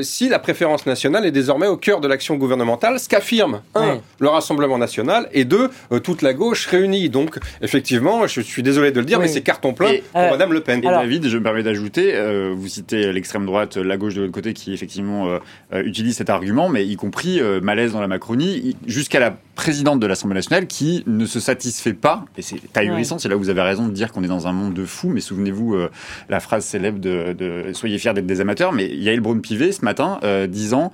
si 0.02 0.28
la 0.28 0.38
préférence 0.38 0.86
nationale 0.86 1.26
est 1.26 1.30
désormais 1.30 1.66
au 1.66 1.76
cœur 1.76 2.00
de 2.00 2.08
l'action 2.08 2.36
gouvernementale, 2.36 2.98
ce 2.98 3.08
qu'affirme, 3.08 3.60
un, 3.74 4.00
le 4.18 4.28
Rassemblement 4.28 4.78
national, 4.78 5.28
et 5.32 5.44
deux, 5.44 5.70
toute 6.02 6.22
la 6.22 6.34
gauche 6.34 6.66
réunie. 6.66 7.08
Donc, 7.08 7.27
effectivement, 7.60 8.26
je 8.26 8.40
suis 8.40 8.62
désolé 8.62 8.92
de 8.92 9.00
le 9.00 9.06
dire, 9.06 9.20
mais 9.20 9.28
c'est 9.28 9.42
carton 9.42 9.72
plein 9.72 9.94
pour 10.12 10.20
Madame 10.20 10.52
Le 10.52 10.60
Pen. 10.60 10.78
Et 10.78 10.82
David, 10.82 11.28
je 11.28 11.38
me 11.38 11.42
permets 11.42 11.62
d'ajouter, 11.62 12.14
vous 12.54 12.68
citez 12.68 13.12
l'extrême 13.12 13.46
droite, 13.46 13.76
la 13.76 13.96
gauche 13.96 14.14
de 14.14 14.22
l'autre 14.22 14.32
côté, 14.32 14.52
qui 14.52 14.72
effectivement 14.72 15.38
utilise 15.72 16.16
cet 16.16 16.30
argument, 16.30 16.68
mais 16.68 16.86
y 16.86 16.96
compris 16.96 17.40
euh, 17.40 17.60
malaise 17.60 17.92
dans 17.92 18.00
la 18.00 18.08
Macronie, 18.08 18.76
jusqu'à 18.86 19.20
la 19.20 19.36
présidente 19.54 20.00
de 20.00 20.06
l'Assemblée 20.06 20.36
nationale 20.36 20.66
qui 20.66 21.02
ne 21.06 21.26
se 21.26 21.40
satisfait 21.40 21.92
pas, 21.92 22.24
et 22.36 22.42
c'est 22.42 22.60
ahurissant, 22.76 23.18
c'est 23.18 23.28
là 23.28 23.36
où 23.36 23.40
vous 23.40 23.50
avez 23.50 23.62
raison 23.62 23.86
de 23.86 23.92
dire 23.92 24.12
qu'on 24.12 24.22
est 24.22 24.28
dans 24.28 24.46
un 24.46 24.52
monde 24.52 24.74
de 24.74 24.84
fous, 24.84 25.08
mais 25.08 25.20
souvenez-vous 25.20 25.74
euh, 25.74 25.90
la 26.28 26.40
phrase 26.40 26.64
célèbre 26.64 26.98
de, 26.98 27.36
Soyez 27.72 27.98
fiers 27.98 28.14
d'être 28.14 28.26
des 28.26 28.40
amateurs, 28.40 28.72
mais 28.72 28.86
Yael 28.88 29.20
Braun-Pivet 29.20 29.72
ce 29.72 29.84
matin 29.84 30.18
euh, 30.22 30.46
disant 30.46 30.92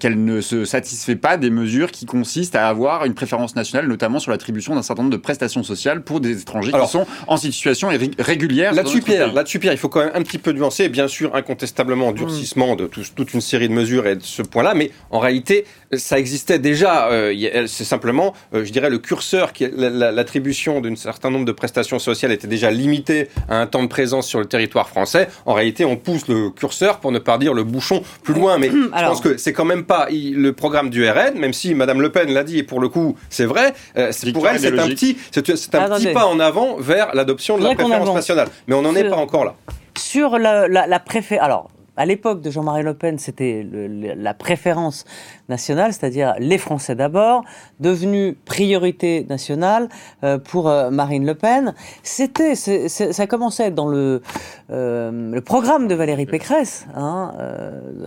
qu'elle 0.00 0.24
ne 0.24 0.40
se 0.40 0.64
satisfait 0.64 1.16
pas 1.16 1.36
des 1.36 1.50
mesures 1.50 1.90
qui 1.90 2.06
consistent 2.06 2.56
à 2.56 2.68
avoir 2.68 3.04
une 3.04 3.14
préférence 3.14 3.54
nationale, 3.54 3.86
notamment 3.86 4.18
sur 4.18 4.30
l'attribution 4.30 4.74
d'un 4.74 4.82
certain 4.82 5.02
nombre 5.02 5.12
de 5.12 5.20
prestations 5.20 5.62
sociales 5.62 5.75
pour 6.04 6.20
des 6.20 6.40
étrangers 6.42 6.72
qui 6.72 6.88
sont 6.88 7.06
en 7.26 7.36
situation 7.36 7.88
régulière. 8.18 8.74
Là-dessus, 8.74 9.02
Pierre, 9.02 9.32
là-dessus, 9.32 9.58
Pierre, 9.58 9.72
il 9.72 9.78
faut 9.78 9.88
quand 9.88 10.00
même 10.00 10.12
un 10.14 10.22
petit 10.22 10.38
peu 10.38 10.52
nuancer, 10.52 10.88
bien 10.88 11.08
sûr, 11.08 11.34
incontestablement, 11.34 12.12
durcissement 12.12 12.76
de 12.76 12.86
toute 12.86 13.34
une 13.34 13.40
série 13.40 13.68
de 13.68 13.74
mesures 13.74 14.06
et 14.06 14.16
de 14.16 14.22
ce 14.22 14.42
point-là, 14.42 14.74
mais 14.74 14.90
en 15.10 15.18
réalité, 15.18 15.64
ça 15.92 16.18
existait 16.18 16.58
déjà. 16.58 17.08
Euh, 17.08 17.66
c'est 17.66 17.84
simplement, 17.84 18.34
euh, 18.54 18.64
je 18.64 18.72
dirais, 18.72 18.90
le 18.90 18.98
curseur, 18.98 19.52
qui 19.52 19.66
l'attribution 19.76 20.80
d'un 20.80 20.96
certain 20.96 21.30
nombre 21.30 21.44
de 21.44 21.52
prestations 21.52 21.98
sociales 21.98 22.32
était 22.32 22.46
déjà 22.48 22.70
limité 22.70 23.28
à 23.48 23.60
un 23.60 23.66
temps 23.66 23.82
de 23.82 23.88
présence 23.88 24.26
sur 24.26 24.38
le 24.38 24.46
territoire 24.46 24.88
français. 24.88 25.28
En 25.44 25.54
réalité, 25.54 25.84
on 25.84 25.96
pousse 25.96 26.28
le 26.28 26.50
curseur 26.50 27.00
pour 27.00 27.12
ne 27.12 27.18
pas 27.18 27.38
dire 27.38 27.54
le 27.54 27.64
bouchon 27.64 28.02
plus 28.22 28.34
loin. 28.34 28.58
Mais 28.58 28.68
je 28.70 29.04
pense 29.04 29.20
que 29.20 29.36
c'est 29.36 29.52
quand 29.52 29.64
même 29.64 29.84
pas 29.84 30.08
le 30.10 30.50
programme 30.52 30.90
du 30.90 31.08
RN, 31.08 31.38
même 31.38 31.52
si 31.52 31.74
Madame 31.74 32.00
Le 32.00 32.10
Pen 32.10 32.32
l'a 32.32 32.44
dit 32.44 32.58
et 32.58 32.62
pour 32.62 32.80
le 32.80 32.88
coup, 32.88 33.16
c'est 33.30 33.46
vrai. 33.46 33.74
Euh, 33.96 34.12
pour 34.32 34.48
elle, 34.48 34.60
c'est 34.60 34.78
un 34.78 34.88
petit, 34.88 35.16
c'est 35.30 35.74
un 35.74 35.88
petit 35.90 36.12
pas 36.12 36.26
en 36.26 36.40
avant 36.40 36.76
vers 36.76 37.14
l'adoption 37.14 37.58
de 37.58 37.64
la 37.64 37.74
préférence 37.74 38.14
nationale. 38.14 38.48
Mais 38.66 38.74
on 38.74 38.82
n'en 38.82 38.94
est 38.94 39.08
pas 39.08 39.16
encore 39.16 39.44
là. 39.44 39.54
Sur 39.96 40.38
la, 40.38 40.68
la, 40.68 40.86
la 40.86 41.00
préférence, 41.00 41.44
alors 41.44 41.70
à 41.96 42.04
l'époque 42.04 42.42
de 42.42 42.50
Jean-Marie 42.50 42.82
Le 42.82 42.94
Pen, 42.94 43.18
c'était 43.18 43.66
la 43.70 44.34
préférence 44.34 45.04
nationale, 45.48 45.92
c'est-à-dire 45.92 46.34
les 46.38 46.58
Français 46.58 46.94
d'abord, 46.94 47.44
devenu 47.80 48.36
priorité 48.44 49.26
nationale 49.28 49.88
euh, 50.24 50.38
pour 50.38 50.68
euh, 50.68 50.90
Marine 50.90 51.26
Le 51.26 51.34
Pen. 51.34 51.74
C'était, 52.02 52.54
ça 52.54 53.26
commençait 53.26 53.70
dans 53.70 53.88
le, 53.88 54.22
euh, 54.70 55.32
le 55.32 55.40
programme 55.40 55.88
de 55.88 55.94
Valérie 55.94 56.26
Pécresse 56.26 56.86
hein, 56.94 57.32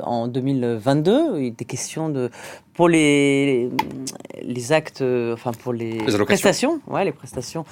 en 0.03 0.27
2022. 0.27 1.39
Il 1.39 1.47
était 1.47 1.65
question 1.65 2.09
de 2.09 2.29
pour 2.73 2.87
les, 2.87 3.69
les 4.41 4.71
actes, 4.71 5.03
enfin 5.33 5.51
pour 5.51 5.73
les, 5.73 5.97
prestations, 6.25 6.79
ouais, 6.87 7.03
les 7.03 7.11
prestations 7.11 7.65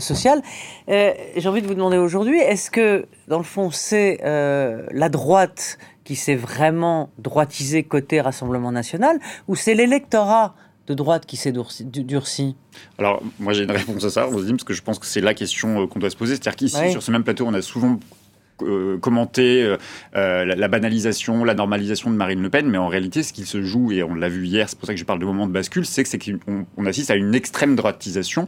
sociales. 0.00 0.42
J'ai 0.86 1.48
envie 1.48 1.62
de 1.62 1.66
vous 1.66 1.74
demander 1.74 1.96
aujourd'hui, 1.96 2.38
est-ce 2.38 2.70
que 2.70 3.06
dans 3.26 3.38
le 3.38 3.44
fond 3.44 3.70
c'est 3.70 4.18
la 4.22 5.08
droite 5.08 5.78
qui 6.10 6.16
s'est 6.16 6.34
vraiment 6.34 7.12
droitisé 7.18 7.84
côté 7.84 8.20
Rassemblement 8.20 8.72
national, 8.72 9.20
ou 9.46 9.54
c'est 9.54 9.74
l'électorat 9.74 10.56
de 10.88 10.94
droite 10.94 11.24
qui 11.24 11.36
s'est 11.36 11.52
durci 11.52 12.56
Alors, 12.98 13.22
moi 13.38 13.52
j'ai 13.52 13.62
une 13.62 13.70
réponse 13.70 14.02
à 14.02 14.10
ça, 14.10 14.26
parce 14.26 14.64
que 14.64 14.74
je 14.74 14.82
pense 14.82 14.98
que 14.98 15.06
c'est 15.06 15.20
la 15.20 15.34
question 15.34 15.82
euh, 15.82 15.86
qu'on 15.86 16.00
doit 16.00 16.10
se 16.10 16.16
poser. 16.16 16.34
C'est-à-dire 16.34 16.56
qu'ici, 16.56 16.90
sur 16.90 17.00
ce 17.00 17.12
même 17.12 17.22
plateau, 17.22 17.46
on 17.46 17.54
a 17.54 17.62
souvent 17.62 18.00
euh, 18.62 18.98
commenter 18.98 19.62
euh, 19.62 19.76
euh, 20.16 20.44
la, 20.44 20.68
banalisation, 20.68 21.44
la 21.44 21.54
normalisation 21.54 22.10
de 22.10 22.16
Marine 22.16 22.42
Le 22.42 22.50
Pen, 22.50 22.68
mais 22.68 22.78
en 22.78 22.88
réalité, 22.88 23.22
ce 23.22 23.32
qu'il 23.32 23.46
se 23.46 23.62
joue, 23.62 23.92
et 23.92 24.02
on 24.02 24.14
l'a 24.14 24.28
vu 24.28 24.46
hier, 24.46 24.68
c'est 24.68 24.78
pour 24.78 24.86
ça 24.86 24.94
que 24.94 25.00
je 25.00 25.04
parle 25.04 25.18
de 25.18 25.24
moment 25.24 25.46
de 25.46 25.52
bascule, 25.52 25.86
c'est 25.86 26.04
qu'on 26.18 26.66
on 26.76 26.86
assiste 26.86 27.10
à 27.10 27.16
une 27.16 27.34
extrême 27.34 27.76
droitisation 27.76 28.46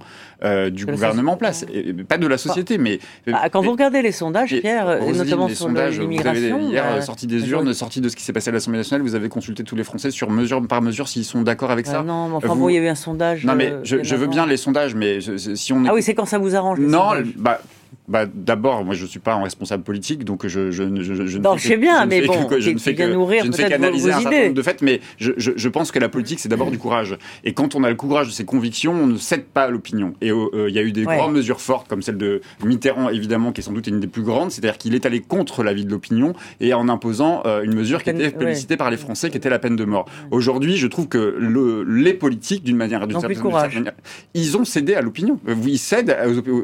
du 0.72 0.86
gouvernement 0.86 1.32
en 1.32 1.36
place, 1.36 1.64
et, 1.72 1.92
pas 1.92 2.18
de 2.18 2.26
la 2.26 2.36
société, 2.36 2.76
mais 2.78 2.98
bah, 3.26 3.48
quand 3.50 3.62
vous 3.62 3.70
regardez 3.70 4.02
les 4.02 4.12
sondages, 4.12 4.58
Pierre, 4.60 5.02
et 5.02 5.12
notamment 5.12 5.46
les 5.46 5.54
sur 5.54 5.66
sondages, 5.66 6.00
l'immigration, 6.00 6.58
vous 6.58 6.64
avez 6.64 6.72
hier 6.72 7.02
sorti 7.02 7.26
des 7.26 7.48
urnes, 7.50 7.72
sorti 7.72 8.00
de 8.00 8.08
ce 8.08 8.16
qui 8.16 8.24
s'est 8.24 8.32
passé 8.32 8.50
à 8.50 8.52
l'Assemblée 8.52 8.78
nationale, 8.78 9.02
vous 9.02 9.14
avez 9.14 9.28
consulté 9.28 9.62
tous 9.62 9.76
les 9.76 9.84
Français 9.84 10.10
sur 10.10 10.30
mesure 10.30 10.66
par 10.66 10.82
mesure 10.82 11.08
s'ils 11.08 11.24
sont 11.24 11.42
d'accord 11.42 11.70
avec 11.70 11.86
ça. 11.86 12.02
non, 12.02 12.28
mais 12.28 12.34
enfin 12.36 12.56
bon, 12.56 12.68
il 12.68 12.74
y 12.74 12.78
a 12.78 12.82
eu 12.82 12.88
un 12.88 12.94
sondage. 12.94 13.44
Non, 13.44 13.54
mais 13.54 13.72
je, 13.84 14.14
veux 14.16 14.26
bien 14.26 14.46
les 14.46 14.56
sondages, 14.56 14.94
mais 14.94 15.20
si 15.20 15.72
on 15.72 15.84
ah 15.86 15.94
oui, 15.94 16.02
c'est 16.02 16.14
quand 16.14 16.26
ça 16.26 16.38
vous 16.38 16.56
arrange. 16.56 16.78
Non, 16.80 17.12
bah 17.36 17.60
bah, 18.08 18.26
D'abord, 18.26 18.84
moi, 18.84 18.94
je 18.94 19.04
ne 19.04 19.08
suis 19.08 19.20
pas 19.20 19.34
un 19.34 19.42
responsable 19.42 19.84
politique, 19.84 20.24
donc 20.24 20.46
je, 20.46 20.70
je, 20.70 20.82
je, 21.02 21.26
je 21.26 21.38
non, 21.38 21.54
ne 21.54 21.58
fais 21.58 21.76
bien, 21.76 22.04
mais 22.06 22.22
bon, 22.22 22.48
je 22.58 22.70
ne 22.70 22.78
fais 22.78 22.94
que 22.94 23.04
nourrir 23.04 23.44
je 23.44 23.50
ne 23.50 23.52
fais 23.52 23.68
qu'analyser 23.68 24.12
un 24.12 24.20
certain 24.20 24.42
nombre 24.42 24.54
de 24.54 24.62
faits, 24.62 24.82
mais 24.82 25.00
je, 25.18 25.32
je, 25.36 25.68
pense 25.68 25.92
que 25.92 25.98
la 25.98 26.08
politique, 26.08 26.40
c'est 26.40 26.48
d'abord 26.48 26.70
du 26.70 26.78
courage. 26.78 27.16
Et 27.44 27.52
quand 27.52 27.74
on 27.74 27.84
a 27.84 27.88
le 27.88 27.94
courage 27.94 28.26
de 28.26 28.32
ses 28.32 28.44
convictions, 28.44 28.92
on 28.92 29.06
ne 29.06 29.16
cède 29.16 29.44
pas 29.44 29.64
à 29.64 29.70
l'opinion. 29.70 30.14
Et 30.20 30.30
euh, 30.30 30.68
il 30.68 30.74
y 30.74 30.78
a 30.78 30.82
eu 30.82 30.92
des 30.92 31.04
grandes 31.04 31.32
mesures 31.32 31.60
fortes, 31.60 31.88
comme 31.88 32.02
celle 32.02 32.16
de 32.16 32.40
Mitterrand, 32.64 33.08
évidemment, 33.08 33.52
qui 33.52 33.60
est 33.60 33.64
sans 33.64 33.72
doute 33.72 33.86
une 33.86 34.00
des 34.00 34.08
plus 34.08 34.22
grandes, 34.22 34.50
c'est-à-dire 34.50 34.78
qu'il 34.78 34.94
est 34.94 35.06
allé 35.06 35.20
contre 35.20 35.62
l'avis 35.62 35.84
de 35.84 35.90
l'opinion 35.90 36.34
et 36.60 36.74
en 36.74 36.88
imposant 36.88 37.42
euh, 37.46 37.62
une 37.62 37.74
mesure 37.74 38.02
qui 38.02 38.10
était 38.10 38.30
plébiscitée 38.30 38.76
par 38.76 38.90
les 38.90 38.96
Français, 38.96 39.30
qui 39.30 39.36
était 39.36 39.50
la 39.50 39.58
peine 39.58 39.76
de 39.76 39.84
mort. 39.84 40.06
Aujourd'hui, 40.30 40.76
je 40.76 40.86
trouve 40.88 41.08
que 41.08 41.36
le, 41.38 41.84
les 41.84 42.14
politiques, 42.14 42.64
d'une 42.64 42.76
manière, 42.76 43.06
d'une 43.06 43.20
certaine 43.20 43.42
manière, 43.42 43.92
ils 44.34 44.56
ont 44.56 44.64
cédé 44.64 44.94
à 44.94 45.02
l'opinion. 45.02 45.38
Ils 45.64 45.78
cèdent 45.78 46.16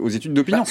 aux, 0.02 0.08
études 0.08 0.34
d'opinion. 0.34 0.58
Bah, 0.58 0.64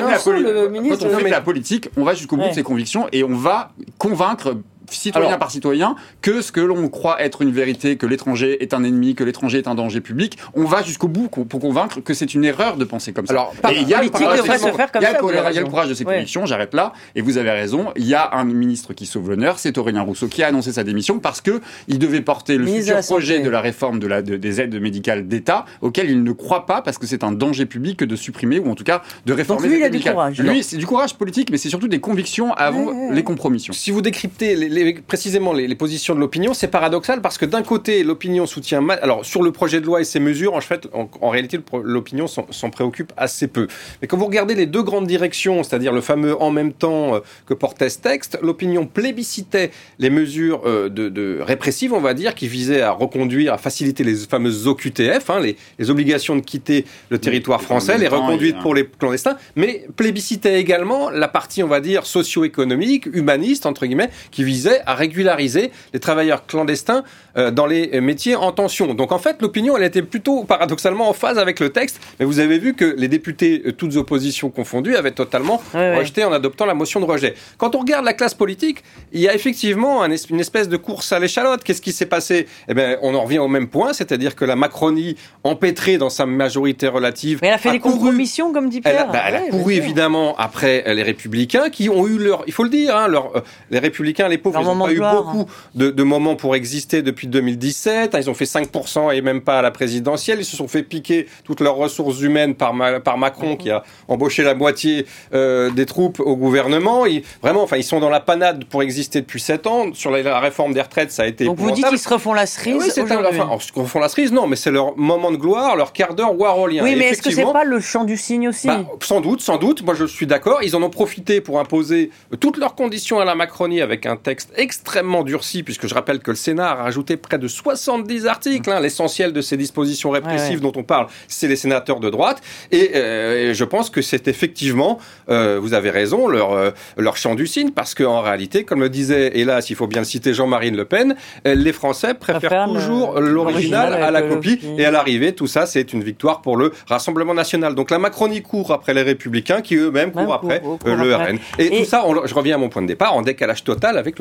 Quand 0.00 1.06
on 1.06 1.18
fait 1.18 1.24
de 1.24 1.30
la 1.30 1.40
politique, 1.40 1.88
on 1.96 2.04
va 2.04 2.14
jusqu'au 2.14 2.36
bout 2.36 2.48
de 2.48 2.52
ses 2.54 2.62
convictions 2.62 3.06
et 3.12 3.24
on 3.24 3.34
va 3.36 3.72
convaincre 3.98 4.56
citoyen 4.90 5.28
Alors- 5.28 5.38
par 5.38 5.50
citoyen, 5.50 5.96
que 6.22 6.40
ce 6.40 6.52
que 6.52 6.60
l'on 6.60 6.88
croit 6.88 7.22
être 7.22 7.42
une 7.42 7.50
vérité, 7.52 7.96
que 7.96 8.06
l'étranger 8.06 8.62
est 8.62 8.74
un 8.74 8.84
ennemi, 8.84 9.14
que 9.14 9.24
l'étranger 9.24 9.58
est 9.58 9.68
un 9.68 9.74
danger 9.74 10.00
public. 10.00 10.38
On 10.54 10.64
va 10.64 10.82
jusqu'au 10.82 11.08
bout 11.08 11.28
pour 11.28 11.60
convaincre 11.60 12.00
que 12.00 12.14
c'est 12.14 12.34
une 12.34 12.44
erreur 12.44 12.76
de 12.76 12.84
penser 12.84 13.12
comme 13.12 13.26
ça. 13.26 13.32
Alors, 13.32 13.54
il 13.72 13.88
y 13.88 13.94
a 13.94 14.02
le 14.02 14.08
courage, 14.10 15.88
de 15.88 15.94
ses 15.94 16.04
Ouais. 16.04 16.14
convictions, 16.14 16.46
j'arrête 16.46 16.74
là, 16.74 16.92
et 17.14 17.20
vous 17.22 17.38
avez 17.38 17.50
raison, 17.50 17.92
il 17.96 18.06
y 18.06 18.14
a 18.14 18.30
un 18.34 18.44
ministre 18.44 18.92
qui 18.94 19.06
sauve 19.06 19.30
l'honneur, 19.30 19.58
c'est 19.58 19.76
Aurélien 19.78 20.02
Rousseau, 20.02 20.28
qui 20.28 20.42
a 20.42 20.48
annoncé 20.48 20.72
sa 20.72 20.84
démission 20.84 21.18
parce 21.18 21.40
que 21.40 21.60
il 21.88 21.98
devait 21.98 22.20
porter 22.20 22.56
le 22.56 22.66
futur 22.66 22.98
projet 23.00 23.40
de 23.40 23.50
la 23.50 23.60
réforme 23.60 23.98
de 23.98 24.06
la, 24.06 24.22
de- 24.22 24.36
des 24.36 24.60
aides 24.60 24.80
médicales 24.80 25.26
d'État, 25.28 25.64
auquel 25.80 26.10
il 26.10 26.22
ne 26.22 26.32
croit 26.32 26.66
pas 26.66 26.82
parce 26.82 26.98
que 26.98 27.06
c'est 27.06 27.24
un 27.24 27.32
danger 27.32 27.66
public 27.66 28.02
de 28.04 28.16
supprimer, 28.16 28.58
ou 28.58 28.70
en 28.70 28.74
tout 28.74 28.84
cas 28.84 29.02
de 29.24 29.32
réformer 29.32 29.68
lui, 29.68 29.74
les 29.74 29.80
il 29.80 29.82
a 29.82 29.86
aides 29.86 29.92
du 29.92 29.96
médicales. 29.98 30.14
courage. 30.14 30.40
Lui, 30.40 30.62
c'est 30.62 30.76
du 30.76 30.86
courage 30.86 31.14
politique, 31.14 31.50
mais 31.50 31.58
c'est 31.58 31.68
surtout 31.68 31.88
des 31.88 32.00
convictions 32.00 32.52
avant 32.54 32.84
Ouais, 32.84 32.92
ouais, 32.92 33.08
ouais. 33.08 33.14
les 33.14 33.22
compromissions. 33.24 33.72
Si 33.72 33.90
vous 33.90 34.02
décryptez 34.02 34.54
les- 34.56 34.68
les- 34.84 34.94
précisément 34.94 35.52
les, 35.52 35.66
les 35.66 35.74
positions 35.74 36.14
de 36.14 36.20
l'opinion, 36.20 36.54
c'est 36.54 36.68
paradoxal 36.68 37.20
parce 37.20 37.38
que 37.38 37.44
d'un 37.46 37.62
côté, 37.62 38.02
l'opinion 38.04 38.46
soutient 38.46 38.80
mal. 38.80 38.98
Alors, 39.02 39.24
sur 39.24 39.42
le 39.42 39.52
projet 39.52 39.80
de 39.80 39.86
loi 39.86 40.00
et 40.00 40.04
ses 40.04 40.20
mesures, 40.20 40.54
en 40.54 40.60
fait, 40.60 40.88
en, 40.92 41.08
en 41.20 41.28
réalité, 41.30 41.58
l'opinion 41.82 42.26
s'en 42.26 42.70
préoccupe 42.70 43.12
assez 43.16 43.46
peu. 43.48 43.66
Mais 44.00 44.08
quand 44.08 44.16
vous 44.16 44.26
regardez 44.26 44.54
les 44.54 44.66
deux 44.66 44.82
grandes 44.82 45.06
directions, 45.06 45.62
c'est-à-dire 45.62 45.92
le 45.92 46.00
fameux 46.00 46.40
en 46.40 46.50
même 46.50 46.72
temps 46.72 47.14
euh, 47.16 47.20
que 47.46 47.54
portait 47.54 47.88
ce 47.88 47.98
texte, 47.98 48.38
l'opinion 48.42 48.86
plébiscitait 48.86 49.70
les 49.98 50.10
mesures 50.10 50.62
euh, 50.66 50.88
de, 50.88 51.08
de 51.08 51.38
répressives, 51.40 51.92
on 51.92 52.00
va 52.00 52.14
dire, 52.14 52.34
qui 52.34 52.48
visaient 52.48 52.80
à 52.82 52.90
reconduire, 52.90 53.52
à 53.54 53.58
faciliter 53.58 54.04
les 54.04 54.14
fameuses 54.16 54.66
OQTF, 54.66 55.30
hein, 55.30 55.40
les, 55.40 55.56
les 55.78 55.90
obligations 55.90 56.34
de 56.36 56.40
quitter 56.40 56.84
le 57.10 57.18
territoire 57.18 57.62
français, 57.62 57.98
les 57.98 58.08
reconduites 58.08 58.58
pour 58.58 58.74
les 58.74 58.84
clandestins, 58.86 59.36
mais 59.54 59.86
plébiscitait 59.96 60.60
également 60.60 61.10
la 61.10 61.28
partie, 61.28 61.62
on 61.62 61.68
va 61.68 61.80
dire, 61.80 62.04
socio-économique, 62.06 63.06
humaniste, 63.12 63.66
entre 63.66 63.86
guillemets, 63.86 64.10
qui 64.30 64.44
visait 64.44 64.65
à 64.86 64.94
régulariser 64.94 65.70
les 65.92 66.00
travailleurs 66.00 66.46
clandestins 66.46 67.04
euh, 67.36 67.50
dans 67.50 67.66
les 67.66 68.00
métiers 68.00 68.34
en 68.36 68.52
tension. 68.52 68.94
Donc 68.94 69.12
en 69.12 69.18
fait, 69.18 69.36
l'opinion, 69.40 69.76
elle 69.76 69.82
était 69.84 70.02
plutôt 70.02 70.44
paradoxalement 70.44 71.08
en 71.08 71.12
phase 71.12 71.38
avec 71.38 71.60
le 71.60 71.70
texte, 71.70 72.00
mais 72.18 72.26
vous 72.26 72.38
avez 72.40 72.58
vu 72.58 72.74
que 72.74 72.84
les 72.96 73.08
députés, 73.08 73.62
euh, 73.66 73.72
toutes 73.72 73.96
oppositions 73.96 74.50
confondues, 74.50 74.96
avaient 74.96 75.10
totalement 75.10 75.62
Ouais, 75.74 75.80
ouais. 75.80 75.96
rejeté 75.98 76.24
en 76.24 76.32
adoptant 76.32 76.66
la 76.66 76.74
motion 76.74 77.00
de 77.00 77.04
rejet. 77.06 77.34
Quand 77.58 77.74
on 77.74 77.80
regarde 77.80 78.04
la 78.04 78.12
classe 78.14 78.34
politique, 78.34 78.82
il 79.12 79.20
y 79.20 79.28
a 79.28 79.34
effectivement 79.34 80.02
un 80.02 80.10
es- 80.10 80.16
une 80.30 80.40
espèce 80.40 80.68
de 80.68 80.76
course 80.76 81.12
à 81.12 81.18
l'échalote. 81.18 81.62
Qu'est-ce 81.64 81.82
qui 81.82 81.92
s'est 81.92 82.06
passé? 82.06 82.46
Eh 82.68 82.74
bien, 82.74 82.96
on 83.02 83.14
en 83.14 83.22
revient 83.24 83.38
au 83.38 83.48
même 83.48 83.68
point, 83.68 83.92
c'est-à-dire 83.92 84.34
que 84.34 84.44
la 84.44 84.56
Macronie, 84.56 85.16
empêtrée 85.44 85.98
dans 85.98 86.10
sa 86.10 86.26
majorité 86.26 86.88
relative, 86.88 87.38
Mais 87.42 87.48
elle 87.48 87.54
a 87.54 87.58
fait 87.58 87.70
des 87.72 87.78
couru 87.80 87.94
compromissions, 87.98 88.52
comme 88.52 88.68
dit 88.68 88.80
elle 88.84 88.92
Pierre. 88.92 89.08
a, 89.08 89.12
bah, 89.12 89.22
elle 89.28 89.34
a 89.36 89.40
Ouais, 89.42 89.48
couru 89.50 89.74
évidemment 89.74 90.34
après 90.38 90.84
euh, 90.86 90.94
les 90.94 91.02
républicains 91.02 91.70
qui 91.70 91.88
ont 91.88 92.06
eu 92.06 92.18
leur, 92.18 92.42
il 92.46 92.52
faut 92.52 92.62
le 92.64 92.70
dire, 92.70 92.96
hein, 92.96 93.08
leur, 93.08 93.36
euh, 93.36 93.40
les 93.70 93.78
républicains, 93.78 94.28
les 94.28 94.38
pauvres, 94.38 94.55
Ils 94.60 94.66
n'ont 94.66 94.84
pas 94.84 94.92
eu 94.92 94.96
gloire, 94.96 95.22
beaucoup 95.22 95.50
de, 95.74 95.90
de 95.90 96.02
moments 96.02 96.36
pour 96.36 96.54
exister 96.54 97.02
depuis 97.02 97.26
2017. 97.26 98.14
hein, 98.14 98.18
Ils 98.20 98.30
ont 98.30 98.34
fait 98.34 98.44
5% 98.44 99.14
et 99.14 99.20
même 99.20 99.40
pas 99.40 99.58
à 99.58 99.62
la 99.62 99.70
présidentielle. 99.70 100.38
Ils 100.40 100.44
se 100.44 100.56
sont 100.56 100.68
fait 100.68 100.82
piquer 100.82 101.26
toutes 101.44 101.60
leurs 101.60 101.76
ressources 101.76 102.20
humaines 102.20 102.54
par, 102.54 102.74
Ma- 102.74 103.00
par 103.00 103.18
Macron 103.18 103.56
qui 103.56 103.70
a 103.70 103.82
embauché 104.08 104.42
la 104.42 104.54
moitié 104.54 105.06
euh, 105.34 105.70
des 105.70 105.86
troupes 105.86 106.20
au 106.20 106.36
gouvernement. 106.36 107.06
Ils, 107.06 107.22
vraiment, 107.42 107.62
enfin, 107.62 107.76
ils 107.76 107.84
sont 107.84 108.00
dans 108.00 108.10
la 108.10 108.20
panade 108.20 108.64
pour 108.64 108.82
exister 108.82 109.20
depuis 109.20 109.40
7 109.40 109.66
ans. 109.66 109.86
Sur 109.94 110.10
la, 110.10 110.22
la 110.22 110.40
réforme 110.40 110.72
des 110.74 110.80
retraites, 110.82 111.12
ça 111.12 111.22
a 111.22 111.26
été 111.26 111.44
Donc 111.44 111.58
vous 111.58 111.70
dites 111.70 111.86
qu'ils 111.88 111.98
se 111.98 112.08
refont 112.08 112.32
la 112.32 112.46
cerise 112.46 112.76
oui, 112.76 113.02
aujourd'hui. 113.02 113.16
enfin, 113.28 113.42
alors, 113.44 113.62
ce 113.62 113.72
qu'on 113.72 113.86
font 113.86 114.00
la 114.00 114.08
cerise, 114.08 114.32
non, 114.32 114.46
mais 114.46 114.56
c'est 114.56 114.70
leur 114.70 114.96
moment 114.96 115.30
de 115.30 115.36
gloire, 115.36 115.76
leur 115.76 115.92
quart 115.92 116.14
d'heure 116.14 116.38
warolien. 116.38 116.82
Oui, 116.82 116.94
mais 116.96 117.06
est-ce 117.10 117.22
que 117.22 117.30
c'est 117.30 117.42
pas 117.44 117.64
le 117.64 117.80
chant 117.80 118.04
du 118.04 118.16
cygne 118.16 118.48
aussi 118.48 118.66
bah, 118.66 118.84
sans 119.02 119.20
doute, 119.20 119.40
sans 119.40 119.56
doute. 119.58 119.82
Moi, 119.82 119.94
je 119.94 120.04
suis 120.04 120.26
d'accord. 120.26 120.60
Ils 120.62 120.74
en 120.76 120.82
ont 120.82 120.90
profité 120.90 121.40
pour 121.40 121.58
imposer 121.60 122.10
toutes 122.40 122.56
leurs 122.58 122.74
conditions 122.74 123.18
à 123.20 123.24
la 123.24 123.34
Macronie 123.34 123.80
avec 123.80 124.06
un 124.06 124.16
texte 124.16 124.45
extrêmement 124.54 125.22
durci, 125.22 125.62
puisque 125.62 125.86
je 125.86 125.94
rappelle 125.94 126.20
que 126.20 126.30
le 126.30 126.36
Sénat 126.36 126.70
a 126.70 126.74
rajouté 126.74 127.16
près 127.16 127.38
de 127.38 127.48
70 127.48 128.26
articles. 128.26 128.70
hein. 128.70 128.80
L'essentiel 128.80 129.32
de 129.32 129.40
ces 129.40 129.56
dispositions 129.56 130.10
répressives 130.10 130.56
Ouais, 130.56 130.60
dont 130.60 130.72
on 130.76 130.82
parle, 130.82 131.06
c'est 131.28 131.48
les 131.48 131.56
sénateurs 131.56 132.00
de 132.00 132.10
droite. 132.10 132.40
Et, 132.70 132.92
euh, 132.94 133.50
et 133.50 133.54
je 133.54 133.64
pense 133.64 133.90
que 133.90 134.02
c'est 134.02 134.28
effectivement, 134.28 134.98
euh, 135.28 135.58
vous 135.60 135.74
avez 135.74 135.90
raison, 135.90 136.28
leur, 136.28 136.52
euh, 136.52 136.70
leur 136.96 137.16
chant 137.16 137.34
du 137.34 137.46
cygne, 137.46 137.70
parce 137.70 137.94
qu'en 137.94 138.20
réalité, 138.20 138.64
comme 138.64 138.80
le 138.80 138.88
disait, 138.88 139.32
hélas, 139.38 139.70
il 139.70 139.76
faut 139.76 139.86
bien 139.86 140.00
le 140.00 140.04
citer, 140.06 140.34
Jean-Marie 140.34 140.70
Le 140.70 140.84
Pen, 140.84 141.16
les 141.44 141.72
Français 141.72 142.14
préfèrent 142.14 142.66
le- 142.66 142.74
toujours 142.74 143.20
l'original 143.20 143.94
à 143.94 144.10
la 144.10 144.20
le 144.20 144.28
copie. 144.28 144.60
Et 144.78 144.84
à 144.84 144.90
l'arrivée, 144.90 145.32
tout 145.34 145.46
ça, 145.46 145.66
c'est 145.66 145.92
une 145.92 146.02
victoire 146.02 146.42
pour 146.42 146.56
le 146.56 146.72
Rassemblement 146.88 147.34
national. 147.34 147.74
Donc 147.74 147.90
la 147.90 147.98
Macronie 147.98 148.42
court 148.42 148.72
après 148.72 148.94
les 148.94 149.02
Républicains, 149.02 149.60
qui 149.62 149.76
eux-mêmes 149.76 150.12
Même 150.14 150.24
courent 150.24 150.34
après 150.34 150.62
le 150.84 151.14
après. 151.14 151.32
RN. 151.32 151.38
Et, 151.58 151.66
Et- 151.66 151.78
tout 151.78 151.84
ça, 151.84 152.04
on- 152.06 152.26
je 152.26 152.34
reviens 152.34 152.56
à 152.56 152.58
mon 152.58 152.68
point 152.68 152.82
de 152.82 152.86
départ, 152.86 153.14
en 153.14 153.22
décalage 153.22 153.64
total 153.64 153.96
avec 153.98 154.18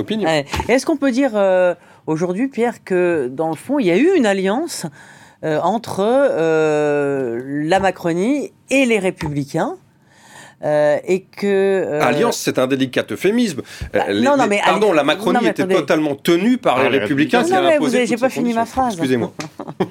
Est-ce 0.68 0.86
qu'on 0.86 0.98
peut 0.98 1.12
dire 1.12 1.32
euh, 1.36 1.76
aujourd'hui, 2.08 2.48
Pierre, 2.48 2.84
que 2.84 3.30
dans 3.32 3.50
le 3.50 3.56
fond, 3.56 3.80
il 3.80 3.86
y 3.86 3.92
a 3.92 3.98
eu 3.98 4.16
une 4.16 4.26
alliance 4.26 4.86
euh, 5.44 5.60
entre 5.62 6.00
euh, 6.02 7.42
la 7.46 7.80
Macronie 7.80 8.52
et 8.70 8.86
les 8.86 9.00
Républicains 9.00 9.76
euh, 10.64 10.98
et 11.08 11.22
que 11.22 11.46
euh, 11.46 12.02
Alliance, 12.02 12.38
c'est 12.38 12.58
un 12.60 12.68
délicat 12.68 13.04
euphémisme. 13.12 13.62
Bah, 13.94 14.06
Euh, 14.08 14.14
les- 14.14 14.22
non, 14.22 14.38
non, 14.38 14.44
les- 14.44 14.50
mais 14.50 14.62
pardon, 14.64 14.88
alli- 14.88 14.96
la 14.98 15.04
Macronie 15.04 15.34
non, 15.38 15.44
mais 15.44 15.50
était 15.50 15.64
attendez. 15.64 15.76
totalement 15.76 16.16
tenue 16.16 16.58
par 16.58 16.78
Ah, 16.80 16.84
les 16.86 16.90
les 16.92 17.00
Républicains 17.00 17.44
qui 17.44 17.52
Non, 17.52 17.58
avaient 17.58 17.68
mais 17.72 17.78
vous 17.78 17.94
avez- 17.96 18.06
j'ai 18.06 18.16
pas 18.18 18.30
fini 18.30 18.54
ma 18.54 18.66
phrase. 18.66 18.94
Excusez-moi, 18.94 19.32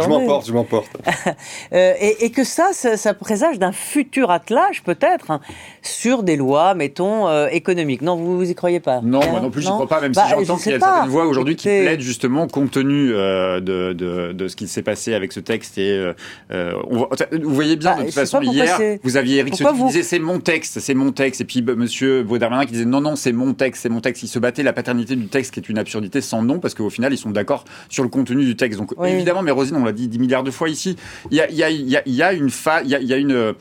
je 0.00 0.08
m'emporte, 0.08 0.46
je 0.46 0.52
m'emporte. 0.52 0.90
Euh, 1.72 1.92
et, 2.00 2.24
et 2.26 2.30
que 2.30 2.44
ça, 2.44 2.68
ça, 2.72 2.96
ça 2.96 3.12
présage 3.12 3.58
d'un 3.58 3.72
futur 3.72 4.30
attelage 4.30 4.82
peut-être 4.84 5.30
hein, 5.30 5.40
sur 5.82 6.22
des 6.22 6.36
lois, 6.36 6.74
mettons 6.74 7.26
euh, 7.28 7.48
économiques. 7.50 8.02
Non, 8.02 8.14
vous 8.16 8.36
vous 8.36 8.48
y 8.50 8.54
croyez 8.54 8.78
pas 8.80 9.00
Non, 9.02 9.20
moi 9.30 9.40
non 9.40 9.50
plus, 9.50 9.62
je 9.62 9.66
ne 9.66 9.70
Non 9.72 9.76
crois 9.84 9.88
pas, 9.88 10.00
même 10.00 10.12
Bah, 10.12 10.22
si 10.26 10.30
je 10.40 10.44
j'entends 10.44 10.56
qu'il 10.62 10.72
y 10.72 10.74
a 10.74 10.78
pas. 10.78 10.92
certaines 10.92 11.10
voix 11.10 11.26
aujourd'hui 11.26 11.56
qui 11.56 11.66
plaident 11.68 12.00
justement 12.00 12.46
compte 12.46 12.70
tenu 12.70 13.12
euh, 13.12 13.60
de, 13.60 13.92
de, 13.94 14.32
de 14.32 14.48
ce 14.48 14.54
qui 14.56 14.68
s'est 14.68 14.82
passé 14.82 15.14
avec 15.14 15.32
ce 15.32 15.40
texte. 15.40 15.76
Et 15.78 16.12
on 16.50 17.08
vous 17.32 17.54
voyez 17.54 17.76
bien, 17.76 17.90
Bah, 17.92 17.96
de 17.96 18.00
toute 18.02 18.10
je 18.10 18.14
sais 18.14 18.20
façon, 18.20 18.40
hier, 18.42 18.78
vous 19.02 19.16
aviez 19.16 19.38
Eric 19.38 19.55
pourquoi 19.64 19.72
vous- 19.72 19.86
disait 19.88 20.02
c'est 20.02 20.18
mon 20.18 20.40
texte, 20.40 20.80
c'est 20.80 20.94
mon 20.94 21.12
texte. 21.12 21.40
Et 21.40 21.44
puis 21.44 21.62
bah, 21.62 21.74
monsieur 21.76 22.22
Baudermanin 22.22 22.64
qui 22.66 22.72
disait 22.72 22.84
non, 22.84 23.00
non, 23.00 23.16
c'est 23.16 23.32
mon 23.32 23.54
texte, 23.54 23.82
c'est 23.82 23.88
mon 23.88 24.00
texte. 24.00 24.22
Il 24.22 24.28
se 24.28 24.38
battait 24.38 24.62
la 24.62 24.72
paternité 24.72 25.16
du 25.16 25.26
texte 25.28 25.52
qui 25.54 25.60
est 25.60 25.68
une 25.68 25.78
absurdité 25.78 26.20
sans 26.20 26.42
nom 26.42 26.58
parce 26.58 26.74
qu'au 26.74 26.90
final, 26.90 27.12
ils 27.12 27.18
sont 27.18 27.30
d'accord 27.30 27.64
sur 27.88 28.02
le 28.02 28.08
contenu 28.08 28.44
du 28.44 28.56
texte. 28.56 28.78
Donc 28.78 28.92
Oui. 28.96 29.10
évidemment, 29.10 29.42
mais 29.42 29.50
Rosine, 29.50 29.76
on 29.76 29.84
l'a 29.84 29.92
dit 29.92 30.08
10 30.08 30.18
milliards 30.18 30.44
de 30.44 30.50
fois 30.50 30.68
ici, 30.68 30.96
il 31.30 31.36
y 31.36 31.40
a, 31.40 31.50
y 31.50 31.62
a, 31.62 31.70
il 31.70 31.88
y 31.88 31.96
a, 31.96 32.02
il 32.06 32.14
y 32.14 32.22
a 32.22 32.32
une 32.32 32.50
fa, 32.50 32.82
il 32.82 32.88
y 32.90 32.94
a, 32.94 33.00
il 33.00 33.06
y 33.06 33.12
a 33.12 33.16
une. 33.16 33.54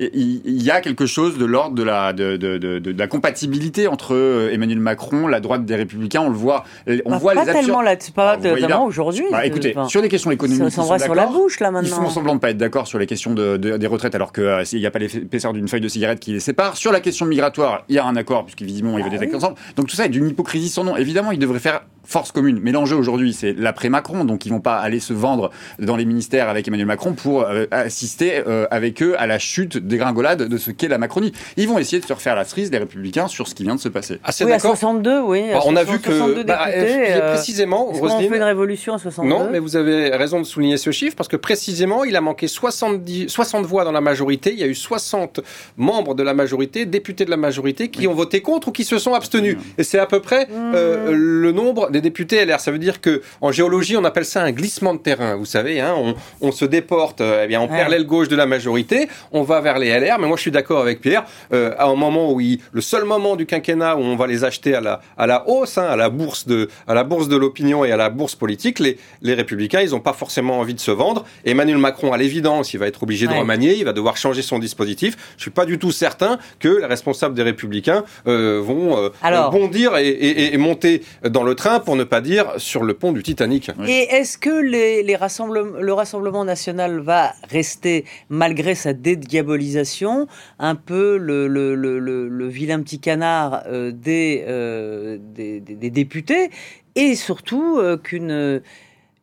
Euh, 0.00 0.08
il 0.14 0.62
y 0.62 0.70
a 0.70 0.80
quelque 0.80 1.06
chose 1.06 1.38
de 1.38 1.44
l'ordre 1.44 1.74
de 1.74 1.82
la, 1.82 2.12
de, 2.12 2.36
de, 2.36 2.58
de, 2.58 2.78
de 2.78 2.98
la 2.98 3.06
compatibilité 3.06 3.88
entre 3.88 4.14
euh, 4.14 4.50
Emmanuel 4.52 4.80
Macron, 4.80 5.26
la 5.26 5.40
droite 5.40 5.64
des 5.64 5.76
Républicains. 5.76 6.20
On 6.22 6.28
le 6.30 6.36
voit, 6.36 6.64
on 7.04 7.10
bah, 7.10 7.18
voit 7.18 7.34
pas 7.34 7.44
les 7.44 7.52
tellement 7.52 7.82
là, 7.82 7.96
pas 8.14 8.32
Ah, 8.32 8.36
bien. 8.54 8.80
aujourd'hui. 8.80 9.24
Bah, 9.30 9.46
écoutez, 9.46 9.72
Enfin, 9.76 9.88
sur 9.88 10.02
des 10.02 10.08
questions 10.08 10.30
économiques, 10.30 10.62
ils 10.66 10.70
sont 10.70 10.82
s'embrasse 10.82 11.04
sur 11.04 11.14
la 11.14 11.22
d'accord. 11.24 11.40
bouche 11.40 11.60
là 11.60 11.68
Ils 11.68 11.72
maintenant. 11.72 12.02
font 12.02 12.10
semblant 12.10 12.34
de 12.34 12.40
pas 12.40 12.50
être 12.50 12.58
d'accord 12.58 12.86
sur 12.86 12.98
les 12.98 13.06
questions 13.06 13.34
de, 13.34 13.56
de- 13.56 13.76
des 13.76 13.86
retraites, 13.86 14.14
alors 14.14 14.32
qu'il 14.32 14.78
n'y 14.78 14.86
a 14.86 14.90
pas 14.90 14.98
l'épaisseur 14.98 15.52
d'une 15.52 15.68
feuille 15.68 15.80
de 15.80 15.88
cigarette 15.88 16.20
qui 16.20 16.32
les 16.32 16.40
sépare. 16.40 16.76
Sur 16.76 16.92
la 16.92 17.00
question 17.00 17.26
migratoire, 17.26 17.84
il 17.88 17.94
y 17.96 17.98
a 17.98 18.04
un 18.06 18.16
accord, 18.16 18.44
puisqu'évidemment, 18.44 18.98
ils 18.98 19.04
veulent 19.04 19.12
Ah 19.14 19.18
des 19.18 19.18
textes 19.18 19.34
oui. 19.34 19.38
ensemble. 19.44 19.56
Donc 19.76 19.86
tout 19.88 19.96
ça 19.96 20.06
est 20.06 20.10
d'une 20.10 20.28
hypocrisie 20.28 20.68
sans 20.68 20.84
nom. 20.84 20.96
Évidemment, 20.96 21.30
ils 21.32 21.38
devraient 21.38 21.58
faire 21.58 21.82
force 22.04 22.32
commune. 22.32 22.60
Mais 22.62 22.72
l'enjeu 22.72 22.96
aujourd'hui, 22.96 23.32
c'est 23.32 23.52
l'après-Macron. 23.52 24.24
Donc 24.24 24.46
ils 24.46 24.50
vont 24.50 24.60
pas 24.60 24.76
aller 24.76 25.00
se 25.00 25.12
vendre 25.12 25.50
dans 25.78 25.96
les 25.96 26.04
ministères 26.04 26.48
avec 26.48 26.68
Emmanuel 26.68 26.86
Macron 26.86 27.12
pour 27.12 27.42
euh, 27.42 27.66
assister 27.70 28.42
euh, 28.46 28.66
avec 28.70 29.02
eux 29.02 29.14
à 29.18 29.26
la 29.26 29.38
chute 29.38 29.76
dégringolade 29.76 30.48
de 30.48 30.56
ce 30.56 30.70
qu'est 30.70 30.88
la 30.88 30.98
Macronie. 30.98 31.32
Ils 31.56 31.68
vont 31.68 31.78
essayer 31.78 32.00
de 32.00 32.06
se 32.06 32.12
refaire 32.12 32.36
la 32.36 32.44
cerise, 32.44 32.70
les 32.70 32.78
Républicains, 32.78 33.28
sur 33.28 33.48
ce 33.48 33.54
qui 33.54 33.62
vient 33.62 33.74
de 33.74 33.80
se 33.80 33.88
passer. 33.88 34.18
Assez 34.24 34.44
oui, 34.44 34.52
à 34.52 34.56
d'accord. 34.56 34.76
62, 34.76 35.20
oui. 35.22 35.50
à 35.50 35.54
Bah, 35.54 35.60
on 35.66 35.76
a 35.76 35.84
60, 35.84 35.94
vu 35.94 36.00
que 36.00 36.16
62 36.16 36.44
bah, 36.44 36.66
députés, 36.66 37.12
euh, 37.12 37.34
précisément, 37.34 37.84
Roselyne, 37.84 38.30
fait 38.30 38.36
une 38.36 38.42
révolution 38.42 38.94
à 38.94 38.98
62 38.98 39.28
Non, 39.28 39.48
mais 39.50 39.58
vous 39.58 39.76
avez 39.76 40.10
raison 40.10 40.40
de 40.40 40.44
souligner 40.44 40.76
ce 40.76 40.90
chiffre 40.90 41.16
parce 41.16 41.28
que 41.28 41.36
précisément, 41.36 42.04
il 42.04 42.16
a 42.16 42.20
manqué 42.20 42.48
70, 42.48 43.28
60 43.28 43.66
voix 43.66 43.84
dans 43.84 43.92
la 43.92 44.00
majorité. 44.00 44.52
Il 44.52 44.58
y 44.58 44.64
a 44.64 44.66
eu 44.66 44.74
60 44.74 45.40
membres 45.76 46.14
de 46.14 46.22
la 46.22 46.34
majorité, 46.34 46.86
députés 46.86 47.24
de 47.24 47.30
la 47.30 47.36
majorité, 47.36 47.88
qui 47.88 48.06
ont 48.06 48.14
voté 48.14 48.40
contre 48.40 48.68
ou 48.68 48.72
qui 48.72 48.84
se 48.84 48.98
sont 48.98 49.14
abstenus. 49.14 49.56
Et 49.78 49.84
c'est 49.84 49.98
à 49.98 50.06
peu 50.06 50.20
près 50.20 50.48
euh, 50.52 51.12
le 51.12 51.52
nombre 51.52 51.90
des 51.92 52.00
députés 52.00 52.44
LR. 52.44 52.58
Ça 52.60 52.70
veut 52.72 52.78
dire 52.78 53.00
que 53.00 53.22
en 53.40 53.52
géologie, 53.52 53.96
on 53.96 54.04
appelle 54.04 54.24
ça 54.24 54.42
un 54.42 54.50
glissement 54.52 54.94
de 54.94 54.98
terrain. 54.98 55.36
Vous 55.36 55.44
savez, 55.44 55.80
hein, 55.80 55.94
on, 55.96 56.14
on 56.40 56.52
se 56.52 56.64
déporte, 56.64 57.20
euh, 57.20 57.42
eh 57.44 57.46
bien, 57.46 57.60
on 57.60 57.68
Ouais. 57.68 57.76
perd 57.78 57.90
l'aile 57.90 58.06
gauche 58.06 58.28
de 58.28 58.36
la 58.36 58.46
majorité, 58.46 59.08
on 59.30 59.42
va 59.42 59.60
vers 59.60 59.78
les 59.78 59.88
LR. 59.90 60.18
Mais 60.18 60.26
moi, 60.26 60.36
je 60.36 60.42
suis 60.42 60.50
d'accord 60.50 60.80
avec 60.80 61.00
Pierre. 61.00 61.24
Euh, 61.52 61.72
à 61.78 61.86
un 61.86 61.94
moment 61.94 62.32
où 62.32 62.40
il, 62.40 62.58
le 62.72 62.80
seul 62.80 63.04
moment 63.04 63.36
du 63.36 63.46
quinquennat 63.46 63.96
où 63.96 64.00
on 64.00 64.16
va 64.16 64.26
les 64.26 64.42
acheter 64.44 64.74
à 64.74 64.80
la, 64.80 65.00
à 65.16 65.26
la 65.26 65.48
hausse, 65.48 65.78
hein, 65.78 65.84
à 65.86 65.96
la 65.96 66.08
bourse 66.08 66.46
de, 66.46 66.68
à 66.88 66.94
la 66.94 67.04
bourse 67.04 67.28
de 67.28 67.36
l'opinion 67.36 67.84
et 67.84 67.92
à 67.92 67.96
la 67.96 68.08
bourse 68.10 68.34
politique, 68.34 68.78
les, 68.78 68.98
les 69.20 69.34
républicains, 69.34 69.80
ils 69.80 69.90
n'ont 69.90 70.00
pas 70.00 70.12
forcément 70.12 70.58
envie 70.58 70.74
de 70.74 70.80
se 70.80 70.90
vendre. 70.90 71.24
Emmanuel 71.44 71.78
Macron, 71.78 72.12
à 72.12 72.16
l'évidence, 72.16 72.72
il 72.74 72.78
va 72.78 72.86
être 72.86 73.02
obligé 73.02 73.26
de 73.26 73.32
Ouais. 73.32 73.38
remanier, 73.40 73.74
il 73.76 73.84
va 73.84 73.92
devoir 73.92 74.16
changer 74.16 74.42
son 74.42 74.58
dispositif. 74.58 75.16
Je 75.36 75.42
suis 75.42 75.50
pas 75.50 75.64
du 75.64 75.78
tout 75.78 75.92
certain 75.92 76.38
que 76.58 76.68
les 76.80 76.86
responsables 76.86 77.34
des 77.34 77.42
républicains 77.42 78.04
euh, 78.26 78.60
vont 78.62 78.96
euh, 78.98 79.08
Alors. 79.22 79.50
bondir 79.50 79.96
et, 79.96 80.08
et- 80.08 80.54
et 80.54 80.58
monter 80.58 81.02
dans 81.28 81.42
le 81.44 81.54
train 81.54 81.80
pour 81.82 81.96
ne 81.96 82.04
pas 82.04 82.20
dire 82.20 82.52
sur 82.56 82.82
le 82.84 82.94
pont 82.94 83.12
du 83.12 83.22
Titanic. 83.22 83.70
Et 83.86 84.02
est-ce 84.14 84.38
que 84.38 84.50
les, 84.62 85.02
les 85.02 85.16
rassemble- 85.16 85.78
le 85.80 85.92
Rassemblement 85.92 86.44
national 86.44 87.00
va 87.00 87.32
rester, 87.50 88.04
malgré 88.28 88.74
sa 88.74 88.92
dédiabolisation, 88.92 90.26
un 90.58 90.74
peu 90.74 91.16
le, 91.16 91.46
le, 91.48 91.74
le, 91.74 91.98
le- 91.98 92.28
le 92.28 92.48
vilain 92.48 92.80
petit 92.82 93.00
canard 93.00 93.62
euh, 93.66 93.90
des, 93.92 94.44
euh, 94.46 95.18
des, 95.20 95.60
des- 95.60 95.74
des 95.74 95.90
députés 95.90 96.50
et 96.94 97.14
surtout 97.14 97.78
euh, 97.78 97.96
qu'une... 97.96 98.62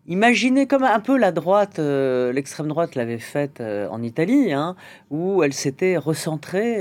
Imaginez 0.07 0.65
comme 0.65 0.83
un 0.83 0.99
peu 0.99 1.17
la 1.19 1.31
droite, 1.31 1.77
euh, 1.77 2.31
l'extrême 2.33 2.67
droite 2.67 2.95
l'avait 2.95 3.19
faite 3.19 3.61
euh, 3.61 3.87
en 3.91 4.01
Italie, 4.01 4.51
hein, 4.53 4.75
où 5.11 5.43
elle 5.43 5.53
s'était 5.53 5.97
recentrée. 5.97 6.77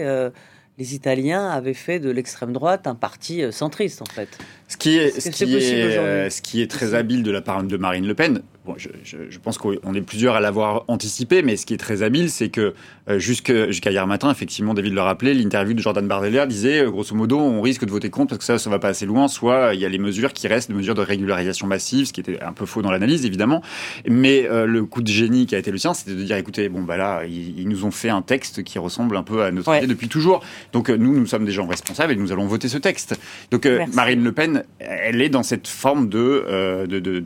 Les 0.78 0.94
Italiens 0.94 1.48
avaient 1.48 1.74
fait 1.74 1.98
de 1.98 2.08
l'extrême 2.08 2.52
droite 2.52 2.86
un 2.86 2.94
parti 2.94 3.42
euh, 3.42 3.50
centriste, 3.50 4.00
en 4.00 4.06
fait. 4.06 4.28
Ce 4.68 4.76
qui 4.76 4.96
est, 4.96 5.18
ce 5.20 5.30
qui 5.30 5.44
euh, 5.54 6.30
ce 6.30 6.40
qui 6.40 6.62
est 6.62 6.70
très 6.70 6.94
habile 6.94 7.22
de 7.22 7.30
la 7.30 7.40
part 7.40 7.64
de 7.64 7.76
Marine 7.76 8.06
Le 8.06 8.14
Pen, 8.14 8.42
bon, 8.68 8.74
je, 8.76 8.88
je- 9.02 9.16
je 9.30 9.38
pense 9.38 9.58
qu'on 9.58 9.72
est 9.94 10.00
plusieurs 10.02 10.34
à 10.36 10.40
l'avoir 10.40 10.84
anticipé, 10.88 11.42
mais 11.42 11.56
ce 11.56 11.66
qui 11.66 11.74
est 11.74 11.78
très 11.78 12.02
habile, 12.02 12.30
c'est 12.30 12.48
que 12.50 12.74
euh, 13.08 13.18
jusqu'à 13.18 13.90
hier 13.90 14.06
matin, 14.06 14.30
effectivement, 14.30 14.74
David 14.74 14.92
le 14.94 15.00
rappelait, 15.00 15.34
l'interview 15.34 15.74
de 15.74 15.80
Jordan 15.80 16.06
Bardella 16.06 16.46
disait, 16.46 16.82
euh, 16.84 16.90
grosso 16.90 17.14
modo, 17.16 17.38
on 17.38 17.60
risque 17.62 17.84
de 17.84 17.90
voter 17.90 18.10
contre 18.10 18.28
parce 18.30 18.38
que 18.40 18.44
ça, 18.44 18.58
ça 18.58 18.68
va 18.70 18.78
pas 18.78 18.88
assez 18.88 19.06
loin, 19.06 19.26
soit 19.28 19.74
il 19.74 19.80
y 19.80 19.84
a 19.86 19.88
les 19.88 19.98
mesures 19.98 20.32
qui 20.32 20.46
restent, 20.48 20.68
les 20.68 20.74
mesures 20.76 20.94
de 20.94 21.00
régularisation 21.00 21.66
massive, 21.66 22.06
ce 22.06 22.12
qui 22.12 22.20
était 22.20 22.40
un 22.42 22.52
peu 22.52 22.66
faux 22.66 22.82
dans 22.82 22.90
l'analyse, 22.90 23.24
évidemment, 23.24 23.62
mais 24.06 24.46
euh, 24.48 24.66
le 24.66 24.84
coup 24.84 25.02
de 25.02 25.08
génie 25.08 25.46
qui 25.46 25.54
a 25.54 25.58
été 25.58 25.70
le 25.70 25.78
sien, 25.78 25.94
c'était 25.94 26.14
de 26.14 26.22
dire, 26.22 26.36
écoutez, 26.36 26.68
bon, 26.68 26.82
bah 26.82 26.96
là, 26.96 27.22
ils, 27.26 27.58
ils 27.60 27.68
nous 27.68 27.84
ont 27.84 27.90
fait 27.90 28.10
un 28.10 28.22
texte 28.22 28.62
qui 28.62 28.78
ressemble 28.78 29.16
un 29.16 29.22
peu 29.22 29.42
à 29.42 29.50
notre 29.50 29.68
Ouais. 29.70 29.78
idée 29.78 29.86
depuis 29.86 30.08
toujours, 30.08 30.42
donc 30.72 30.88
nous, 30.90 31.18
nous 31.18 31.26
sommes 31.26 31.44
des 31.44 31.52
gens 31.52 31.66
responsables 31.66 32.12
et 32.12 32.16
nous 32.16 32.30
allons 32.32 32.46
voter 32.46 32.68
ce 32.68 32.78
texte. 32.78 33.18
Donc. 33.50 33.66
Marine 33.94 34.22
Le 34.22 34.32
Pen, 34.32 34.64
elle 34.80 35.20
est 35.22 35.28
dans 35.28 35.42
cette 35.42 35.66
forme 35.68 36.08
de, 36.08 36.86
de, 36.86 36.98
de, 36.98 37.20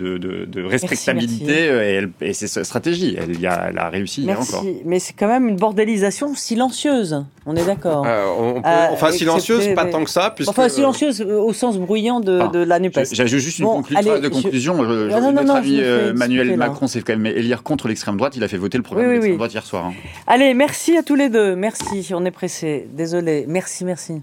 de, 0.44 0.62
respectabilité 0.62 1.31
merci. 1.31 1.31
Euh, 1.40 1.82
et, 1.82 1.94
elle- 1.94 2.10
et 2.20 2.32
c'est 2.32 2.46
sa 2.46 2.64
stratégie. 2.64 3.16
Elle, 3.18 3.40
y 3.40 3.46
a, 3.46 3.68
elle 3.70 3.78
a 3.78 3.88
réussi 3.88 4.22
hier 4.22 4.38
encore. 4.40 4.62
Merci. 4.64 4.80
Mais 4.84 4.98
c'est 4.98 5.12
quand 5.14 5.28
même 5.28 5.48
une 5.48 5.56
bordélisation 5.56 6.34
silencieuse. 6.34 7.24
On 7.46 7.56
est 7.56 7.64
d'accord. 7.64 8.04
Euh, 8.06 8.24
on 8.38 8.60
peut- 8.62 8.68
Euh, 8.68 8.86
enfin, 8.92 9.10
silencieuse, 9.10 9.74
pas 9.74 9.84
mais- 9.84 9.90
tant 9.90 10.04
que 10.04 10.10
ça. 10.10 10.32
Puisque, 10.34 10.50
enfin, 10.50 10.68
silencieuse 10.68 11.20
euh, 11.20 11.38
au 11.40 11.52
sens 11.52 11.76
bruyant 11.78 12.20
de, 12.20 12.38
Enfin, 12.40 12.50
de 12.52 12.58
la 12.60 12.78
NUPES. 12.78 13.08
J'ai 13.12 13.26
juste 13.26 13.58
une, 13.58 13.64
Bon, 13.64 13.80
conclu- 13.80 13.96
allez, 13.96 14.08
phrase 14.10 14.20
de 14.20 14.28
conclusion. 14.28 14.76
Je- 14.84 15.08
je- 15.10 15.14
Ah, 15.14 15.20
non, 15.20 15.26
non, 15.28 15.32
notre 15.42 15.46
non, 15.56 15.62
fais 15.62 15.68
euh, 15.82 16.10
Emmanuel. 16.10 16.56
Macron 16.56 16.86
s'est 16.86 17.02
quand 17.02 17.16
même 17.16 17.26
élire 17.26 17.62
contre 17.62 17.88
l'extrême 17.88 18.16
droite. 18.16 18.34
Il 18.36 18.44
a 18.44 18.48
fait 18.48 18.56
voter 18.58 18.78
le 18.78 18.84
programme 18.84 19.06
Oui, 19.08 19.14
oui, 19.14 19.18
de 19.20 19.24
l'extrême 19.26 19.32
oui. 19.32 19.38
droite 19.38 19.52
hier 19.54 19.64
soir. 19.66 19.86
hein. 19.86 19.92
Allez, 20.26 20.54
merci 20.54 20.96
à 20.96 21.02
tous 21.02 21.14
les 21.16 21.28
deux. 21.28 21.56
Merci. 21.56 22.10
On 22.14 22.24
est 22.24 22.30
pressés. 22.30 22.86
Désolé. 22.92 23.44
Merci, 23.48 23.84
merci. 23.84 24.22